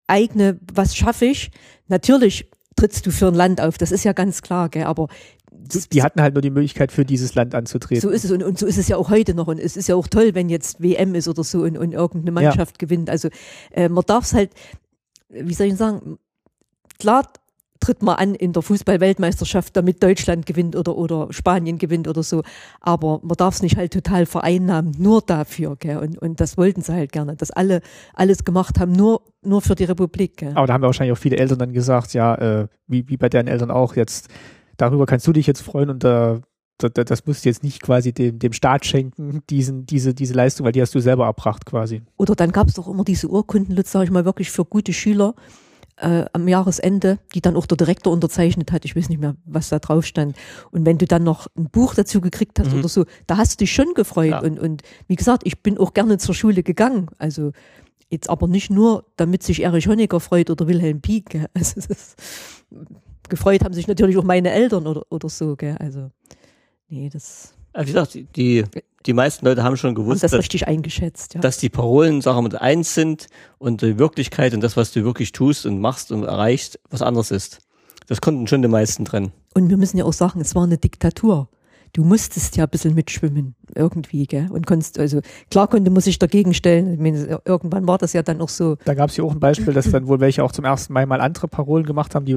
[0.07, 1.51] eigene, was schaffe ich?
[1.89, 3.79] Natürlich trittst du für ein Land auf.
[3.79, 4.85] Das ist ja ganz klar, gell?
[4.85, 5.09] aber
[5.93, 8.01] die hatten halt nur die Möglichkeit, für dieses Land anzutreten.
[8.01, 9.47] So ist es und, und so ist es ja auch heute noch.
[9.47, 12.33] Und es ist ja auch toll, wenn jetzt WM ist oder so und, und irgendeine
[12.33, 12.87] Mannschaft ja.
[12.87, 13.09] gewinnt.
[13.09, 13.29] Also
[13.71, 14.51] äh, man darf es halt,
[15.29, 16.19] wie soll ich sagen,
[16.99, 17.25] klar
[17.85, 22.43] tritt man an in der Fußball-Weltmeisterschaft, damit Deutschland gewinnt oder, oder Spanien gewinnt oder so.
[22.81, 25.77] Aber man darf es nicht halt total vereinnahmen, nur dafür.
[25.77, 25.99] Gell?
[25.99, 27.83] Und, und das wollten sie halt gerne, dass alle
[28.15, 30.39] alles gemacht haben, nur, nur für die Republik.
[30.39, 30.53] Gell?
[30.55, 33.29] Aber da haben ja wahrscheinlich auch viele Eltern dann gesagt, ja, äh, wie, wie bei
[33.29, 34.29] deinen Eltern auch, jetzt
[34.77, 36.41] darüber kannst du dich jetzt freuen und äh,
[36.79, 40.67] das, das musst du jetzt nicht quasi dem, dem Staat schenken, diesen, diese, diese Leistung,
[40.67, 42.03] weil die hast du selber erbracht quasi.
[42.17, 45.35] Oder dann gab es doch immer diese Urkunden, sage ich mal, wirklich für gute Schüler,
[45.97, 48.85] äh, am Jahresende, die dann auch der Direktor unterzeichnet hat.
[48.85, 50.37] Ich weiß nicht mehr, was da drauf stand.
[50.71, 52.81] Und wenn du dann noch ein Buch dazu gekriegt hast mhm.
[52.81, 54.31] oder so, da hast du dich schon gefreut.
[54.31, 54.41] Ja.
[54.41, 57.09] Und, und wie gesagt, ich bin auch gerne zur Schule gegangen.
[57.19, 57.53] Also
[58.15, 61.47] jetzt aber nicht nur, damit sich Erich Honecker freut oder Wilhelm Pieck.
[61.55, 62.17] Also, ist,
[63.29, 65.57] gefreut haben sich natürlich auch meine Eltern oder, oder so.
[65.57, 65.77] Gell?
[65.79, 66.11] Also
[66.89, 67.55] nee, das.
[67.73, 68.65] Also wie gesagt, die,
[69.05, 71.41] die meisten Leute haben schon gewusst, haben das dass, richtig eingeschätzt, ja.
[71.41, 73.27] dass die Parolen Sachen mit eins sind
[73.59, 77.31] und die Wirklichkeit und das, was du wirklich tust und machst und erreichst, was anderes
[77.31, 77.59] ist.
[78.07, 79.33] Das konnten schon die meisten trennen.
[79.55, 81.49] Und wir müssen ja auch sagen, es war eine Diktatur.
[81.95, 84.51] Du musstest ja ein bisschen mitschwimmen, irgendwie, gell?
[84.51, 86.93] Und konntest, also klar konnte man sich dagegen stellen.
[86.93, 88.77] Ich meine, irgendwann war das ja dann auch so.
[88.85, 91.07] Da gab es ja auch ein Beispiel, dass dann wohl welche auch zum ersten Mal
[91.07, 92.37] mal andere Parolen gemacht haben, die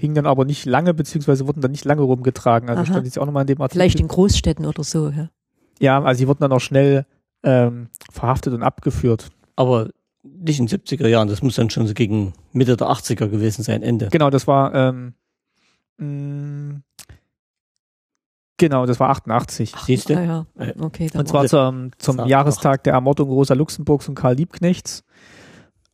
[0.00, 2.68] hingen dann aber nicht lange, beziehungsweise wurden dann nicht lange rumgetragen.
[2.68, 2.90] Also Aha.
[2.90, 3.80] stand jetzt auch nochmal in dem Artikel.
[3.80, 5.30] Vielleicht in Großstädten oder so, ja.
[5.78, 7.06] Ja, also sie wurden dann auch schnell
[7.44, 9.30] ähm, verhaftet und abgeführt.
[9.54, 9.90] Aber
[10.24, 13.62] nicht in den 70er Jahren, das muss dann schon so gegen Mitte der 80er gewesen
[13.62, 14.08] sein, Ende.
[14.10, 15.14] Genau, das war ähm,
[15.98, 16.82] mh, mm,
[18.58, 19.72] Genau, das war 88.
[19.86, 20.16] Siehst du?
[20.16, 20.46] Ah, ja.
[20.80, 25.04] okay, und zwar zum, zum Jahrestag der Ermordung Rosa Luxemburgs und Karl Liebknechts,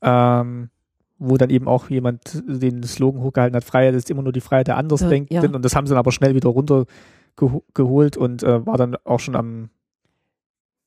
[0.00, 0.70] ähm,
[1.18, 4.68] wo dann eben auch jemand den Slogan hochgehalten hat, Freiheit ist immer nur die Freiheit
[4.68, 5.50] der Andersdenkenden.
[5.52, 5.56] Ja.
[5.56, 9.36] Und das haben sie dann aber schnell wieder runtergeholt und äh, war dann auch schon
[9.36, 9.68] am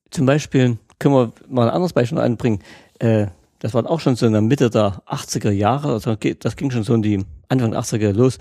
[0.10, 2.60] zum Beispiel können wir mal ein anderes Beispiel anbringen.
[3.00, 3.28] Äh,
[3.60, 6.84] das war auch schon so in der Mitte der 80er Jahre, also das ging schon
[6.84, 8.38] so in die Anfang der 80er los,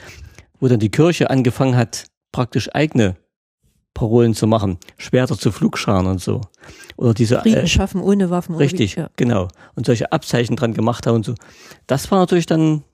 [0.61, 3.17] wo dann die Kirche angefangen hat, praktisch eigene
[3.97, 6.43] Parolen zu machen, Schwerter zu Flugscharen und so.
[6.99, 8.55] Oder diese Frieden äh, schaffen ohne Waffen.
[8.55, 9.11] Richtig, wie, ja.
[9.17, 9.49] genau.
[9.75, 11.35] Und solche Abzeichen dran gemacht haben und so.
[11.87, 12.85] Das war natürlich dann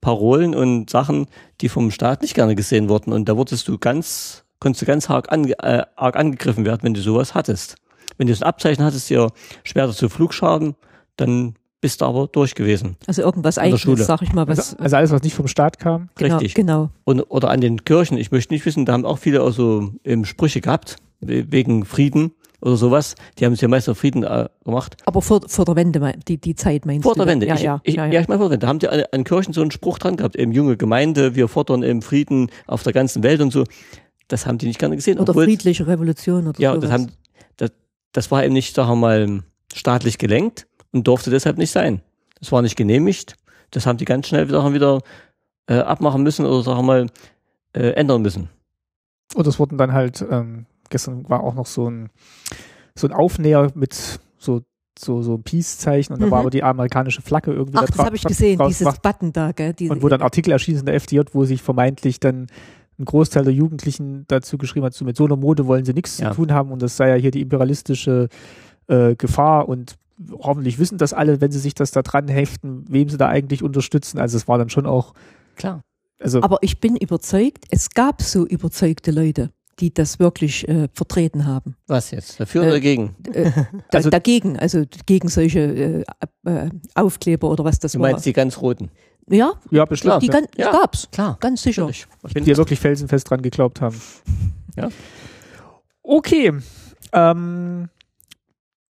[0.00, 1.28] Parolen und Sachen,
[1.60, 3.12] die vom Staat nicht gerne gesehen wurden.
[3.12, 6.94] Und da wurdest du ganz, konntest du ganz arg, ange, äh, arg angegriffen werden, wenn
[6.94, 7.76] du sowas hattest.
[8.18, 9.30] Wenn du so ein Abzeichen hattest, hier
[9.62, 10.74] Schwerter zu Flugschaden,
[11.16, 12.96] dann bist du aber durch gewesen.
[13.06, 14.46] Also irgendwas eigenes, sag ich mal.
[14.48, 16.10] Was, also, also, alles, was nicht vom Staat kam?
[16.16, 16.54] Genau, Richtig.
[16.54, 16.90] Genau.
[17.04, 18.18] Und, oder an den Kirchen.
[18.18, 22.76] Ich möchte nicht wissen, da haben auch viele also ähm, Sprüche gehabt, wegen Frieden oder
[22.76, 23.14] sowas.
[23.38, 24.96] Die haben es ja meist auf Frieden äh, gemacht.
[25.06, 27.20] Aber vor, vor der Wende, die, die Zeit meinst vor du?
[27.20, 27.46] Vor der Wende.
[27.46, 28.12] Ja, ich, ja, ich, ja, ja.
[28.12, 28.66] ja, ich meine vor der Wende.
[28.66, 31.48] Da haben die an, an Kirchen so einen Spruch dran gehabt, eben junge Gemeinde, wir
[31.48, 33.64] fordern im Frieden auf der ganzen Welt und so.
[34.28, 35.18] Das haben die nicht gerne gesehen.
[35.18, 36.82] Oder friedliche Revolution oder Ja, sowas.
[36.82, 37.06] das haben,
[37.56, 37.70] das,
[38.12, 42.02] das war eben nicht, sagen wir mal, staatlich gelenkt und durfte deshalb nicht sein.
[42.38, 43.36] Das war nicht genehmigt.
[43.70, 45.00] Das haben die ganz schnell wieder, wieder
[45.68, 47.06] äh, abmachen müssen oder sagen wir mal
[47.74, 48.48] äh, ändern müssen.
[49.34, 52.10] Und es wurden dann halt, ähm, gestern war auch noch so ein,
[52.96, 54.62] so ein Aufnäher mit so
[54.98, 56.24] so so Peace-Zeichen und mhm.
[56.24, 56.42] da war mhm.
[56.42, 59.02] aber die amerikanische Flagge irgendwie Ach, da das habe ich gesehen, dieses gemacht.
[59.02, 59.72] Button da, gell?
[59.72, 62.48] Diese, und wo dann Artikel erschießen der FDJ, wo sich vermeintlich dann
[62.98, 66.18] ein Großteil der Jugendlichen dazu geschrieben hat, so mit so einer Mode wollen sie nichts
[66.18, 66.30] ja.
[66.30, 68.28] zu tun haben und das sei ja hier die imperialistische
[68.88, 69.96] äh, Gefahr und
[70.32, 73.62] hoffentlich wissen das alle, wenn sie sich das da dran heften, wem sie da eigentlich
[73.62, 74.18] unterstützen.
[74.18, 75.14] Also es war dann schon auch
[75.56, 75.82] klar.
[76.18, 81.46] Also Aber ich bin überzeugt, es gab so überzeugte Leute, die das wirklich äh, vertreten
[81.46, 81.76] haben.
[81.86, 82.38] Was jetzt?
[82.38, 83.16] Dafür äh, oder dagegen?
[83.32, 83.50] Äh,
[83.92, 86.04] also, dagegen, also gegen solche äh,
[86.44, 88.08] äh, Aufkleber oder was das du war.
[88.08, 88.90] Du meinst die ganz roten?
[89.28, 90.22] Ja, ja bestimmt.
[90.22, 90.40] Die ja.
[90.56, 90.72] ja.
[90.72, 91.88] gab's, klar, ganz sicher.
[91.88, 93.96] Die ja wirklich felsenfest dran geglaubt haben.
[94.76, 94.88] Ja.
[96.02, 96.52] Okay.
[97.12, 97.88] Ähm,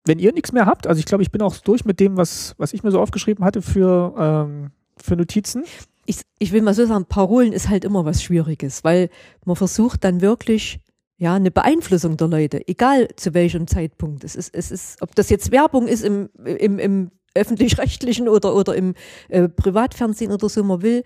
[0.07, 2.55] wenn ihr nichts mehr habt, also ich glaube, ich bin auch durch mit dem, was,
[2.59, 5.64] was ich mir so aufgeschrieben hatte für, ähm, für Notizen.
[6.07, 9.11] Ich, ich will mal so sagen, Parolen ist halt immer was Schwieriges, weil
[9.44, 10.80] man versucht dann wirklich
[11.18, 14.24] ja, eine Beeinflussung der Leute, egal zu welchem Zeitpunkt.
[14.24, 18.74] Es ist, es ist, ob das jetzt Werbung ist im, im, im öffentlich-rechtlichen oder, oder
[18.74, 18.94] im
[19.28, 21.05] äh, Privatfernsehen oder so, man will,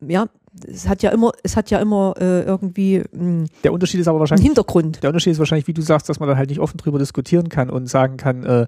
[0.00, 0.28] ja,
[0.66, 4.08] es hat ja immer, es hat ja immer äh, irgendwie mh, hm, der Unterschied ist
[4.08, 5.02] aber wahrscheinlich Hintergrund.
[5.02, 7.48] Der Unterschied ist wahrscheinlich, wie du sagst, dass man dann halt nicht offen drüber diskutieren
[7.48, 8.66] kann und sagen kann, äh,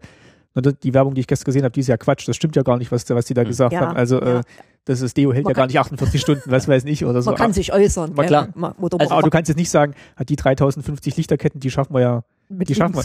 [0.82, 2.76] die Werbung, die ich gestern gesehen habe, die ist ja Quatsch, das stimmt ja gar
[2.76, 3.48] nicht, was, was die da hm.
[3.48, 3.96] gesagt ja, haben.
[3.96, 4.40] Also ja.
[4.40, 4.42] äh,
[4.84, 7.30] das ist Deo hält man ja gar nicht 48 Stunden, was weiß ich oder so.
[7.30, 8.16] Man kann sich äußern.
[8.16, 8.48] War klar.
[8.56, 9.94] Also, aber du kannst jetzt nicht sagen,
[10.28, 13.04] die 3050 Lichterketten, die schaffen wir ja, Mit die schaffen wir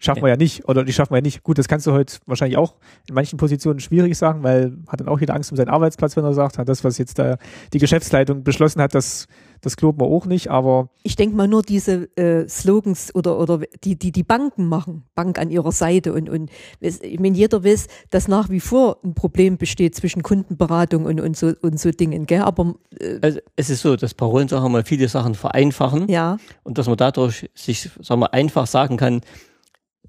[0.00, 1.44] schaffen wir ja nicht oder die schaffen wir ja nicht.
[1.44, 2.74] Gut, das kannst du heute wahrscheinlich auch
[3.06, 6.24] in manchen Positionen schwierig sagen, weil hat dann auch jeder Angst um seinen Arbeitsplatz, wenn
[6.24, 7.36] er sagt, das, was jetzt da
[7.72, 9.28] die Geschäftsleitung beschlossen hat, das,
[9.60, 10.88] das glauben wir auch nicht, aber.
[11.02, 15.38] Ich denke mal nur diese äh, Slogans oder, oder die, die die Banken machen, Bank
[15.38, 19.58] an ihrer Seite und, und ich meine, jeder weiß, dass nach wie vor ein Problem
[19.58, 22.42] besteht zwischen Kundenberatung und, und so und so Dingen, gell?
[22.42, 26.38] Aber äh, also es ist so, dass Parolensachen mal viele Sachen vereinfachen ja.
[26.62, 29.20] und dass man dadurch sich, sagen wir, einfach sagen kann,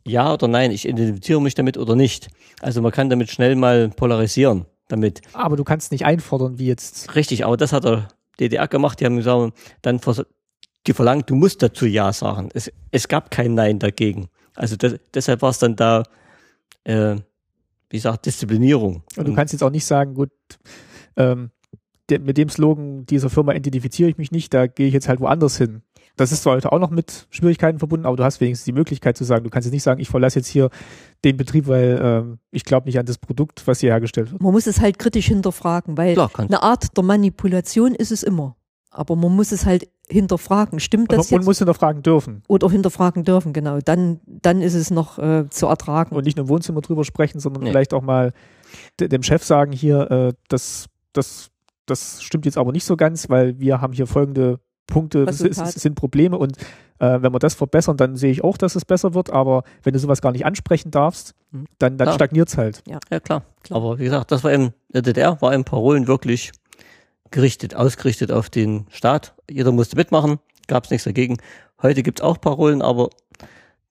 [0.06, 2.30] ja oder nein, ich identifiziere mich damit oder nicht.
[2.62, 5.22] Also man kann damit schnell mal polarisieren damit.
[5.34, 7.16] Aber du kannst nicht einfordern, wie jetzt.
[7.16, 8.08] Richtig, aber das hat der
[8.40, 9.00] DDR gemacht.
[9.00, 10.02] Die haben gesagt, dann
[10.88, 12.50] die verlangt, du musst dazu Ja sagen.
[12.54, 14.30] Es, es gab kein Nein dagegen.
[14.56, 16.04] Also das, deshalb war es dann da,
[16.84, 17.16] äh,
[17.90, 19.04] wie gesagt, Disziplinierung.
[19.16, 20.32] Und du kannst jetzt auch nicht sagen, gut,
[21.18, 21.52] ähm,
[22.10, 25.58] mit dem Slogan dieser Firma identifiziere ich mich nicht, da gehe ich jetzt halt woanders
[25.58, 25.82] hin.
[26.22, 29.18] Das ist zwar heute auch noch mit Schwierigkeiten verbunden, aber du hast wenigstens die Möglichkeit
[29.18, 30.70] zu sagen, du kannst jetzt nicht sagen, ich verlasse jetzt hier
[31.24, 34.40] den Betrieb, weil ähm, ich glaube nicht an das Produkt, was hier hergestellt wird.
[34.40, 38.56] Man muss es halt kritisch hinterfragen, weil Klar, eine Art der Manipulation ist es immer.
[38.92, 40.80] Aber man muss es halt hinterfragen.
[40.80, 41.32] Stimmt das und, jetzt?
[41.32, 42.44] Man muss hinterfragen dürfen.
[42.48, 43.80] Oder hinterfragen dürfen, genau.
[43.80, 46.16] Dann, dann ist es noch äh, zu ertragen.
[46.16, 47.72] Und nicht nur im Wohnzimmer drüber sprechen, sondern nee.
[47.72, 48.32] vielleicht auch mal
[49.00, 51.50] dem Chef sagen hier, äh, das, das,
[51.88, 54.60] das stimmt jetzt aber nicht so ganz, weil wir haben hier folgende
[54.92, 56.58] Punkte das ist, sind Probleme und
[57.00, 59.94] äh, wenn wir das verbessern, dann sehe ich auch, dass es besser wird, aber wenn
[59.94, 61.66] du sowas gar nicht ansprechen darfst, mhm.
[61.80, 62.84] dann, dann stagniert es halt.
[62.86, 63.00] Ja.
[63.10, 63.44] ja, klar.
[63.64, 63.78] klar.
[63.78, 66.52] Aber wie gesagt, das war in der DDR, war in Parolen wirklich
[67.32, 69.34] gerichtet, ausgerichtet auf den Staat.
[69.50, 71.38] Jeder musste mitmachen, gab es nichts dagegen.
[71.82, 73.10] Heute gibt es auch Parolen, aber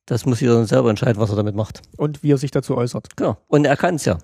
[0.06, 1.82] das muss jeder selber entscheiden, was er damit macht.
[1.96, 3.16] Und wie er sich dazu äußert.
[3.16, 3.38] Genau.
[3.48, 4.18] Und er kann es ja.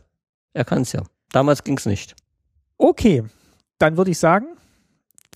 [0.52, 1.02] Er kann es ja.
[1.32, 2.14] Damals ging es nicht.
[2.78, 3.24] Okay,
[3.78, 4.46] dann würde ich sagen,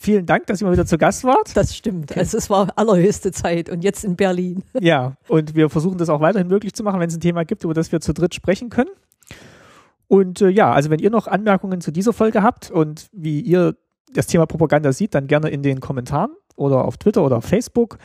[0.00, 1.56] vielen Dank, dass ihr mal wieder zu Gast wart.
[1.56, 2.16] Das stimmt.
[2.16, 4.64] Also es war allerhöchste Zeit und jetzt in Berlin.
[4.80, 7.64] Ja, und wir versuchen das auch weiterhin möglich zu machen, wenn es ein Thema gibt,
[7.64, 8.88] über das wir zu dritt sprechen können.
[10.08, 13.76] Und äh, ja, also wenn ihr noch Anmerkungen zu dieser Folge habt und wie ihr
[14.12, 17.98] das Thema Propaganda sieht, dann gerne in den Kommentaren oder auf Twitter oder auf Facebook.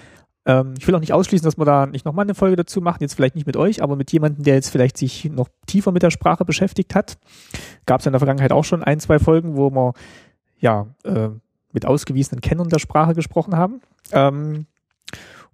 [0.46, 2.98] Ähm, ich will auch nicht ausschließen, dass wir da nicht nochmal eine Folge dazu machen,
[3.02, 6.04] jetzt vielleicht nicht mit euch, aber mit jemandem, der jetzt vielleicht sich noch tiefer mit
[6.04, 7.18] der Sprache beschäftigt hat.
[7.86, 9.94] Gab es in der Vergangenheit auch schon ein, zwei Folgen, wo man
[10.60, 11.30] ja äh,
[11.76, 13.82] mit ausgewiesenen Kennern der Sprache gesprochen haben.
[14.12, 14.66] Ähm,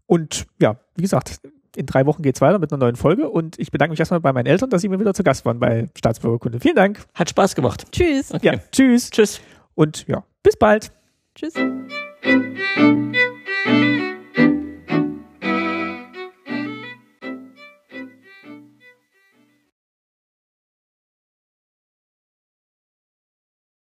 [0.06, 1.42] und ja, wie gesagt,
[1.76, 4.34] in drei Wochen geht's weiter mit einer neuen Folge und ich bedanke mich erstmal bei
[4.34, 6.60] meinen Eltern, dass sie mir wieder zu Gast waren bei Staatsbürgerkunde.
[6.60, 7.00] Vielen Dank.
[7.14, 7.92] Hat Spaß gemacht.
[7.92, 8.34] Tschüss.
[8.34, 8.46] Okay.
[8.46, 9.10] Ja, tschüss.
[9.10, 9.42] Tschüss.
[9.76, 10.92] Und ja, bis bald.
[11.36, 11.54] Tschüss.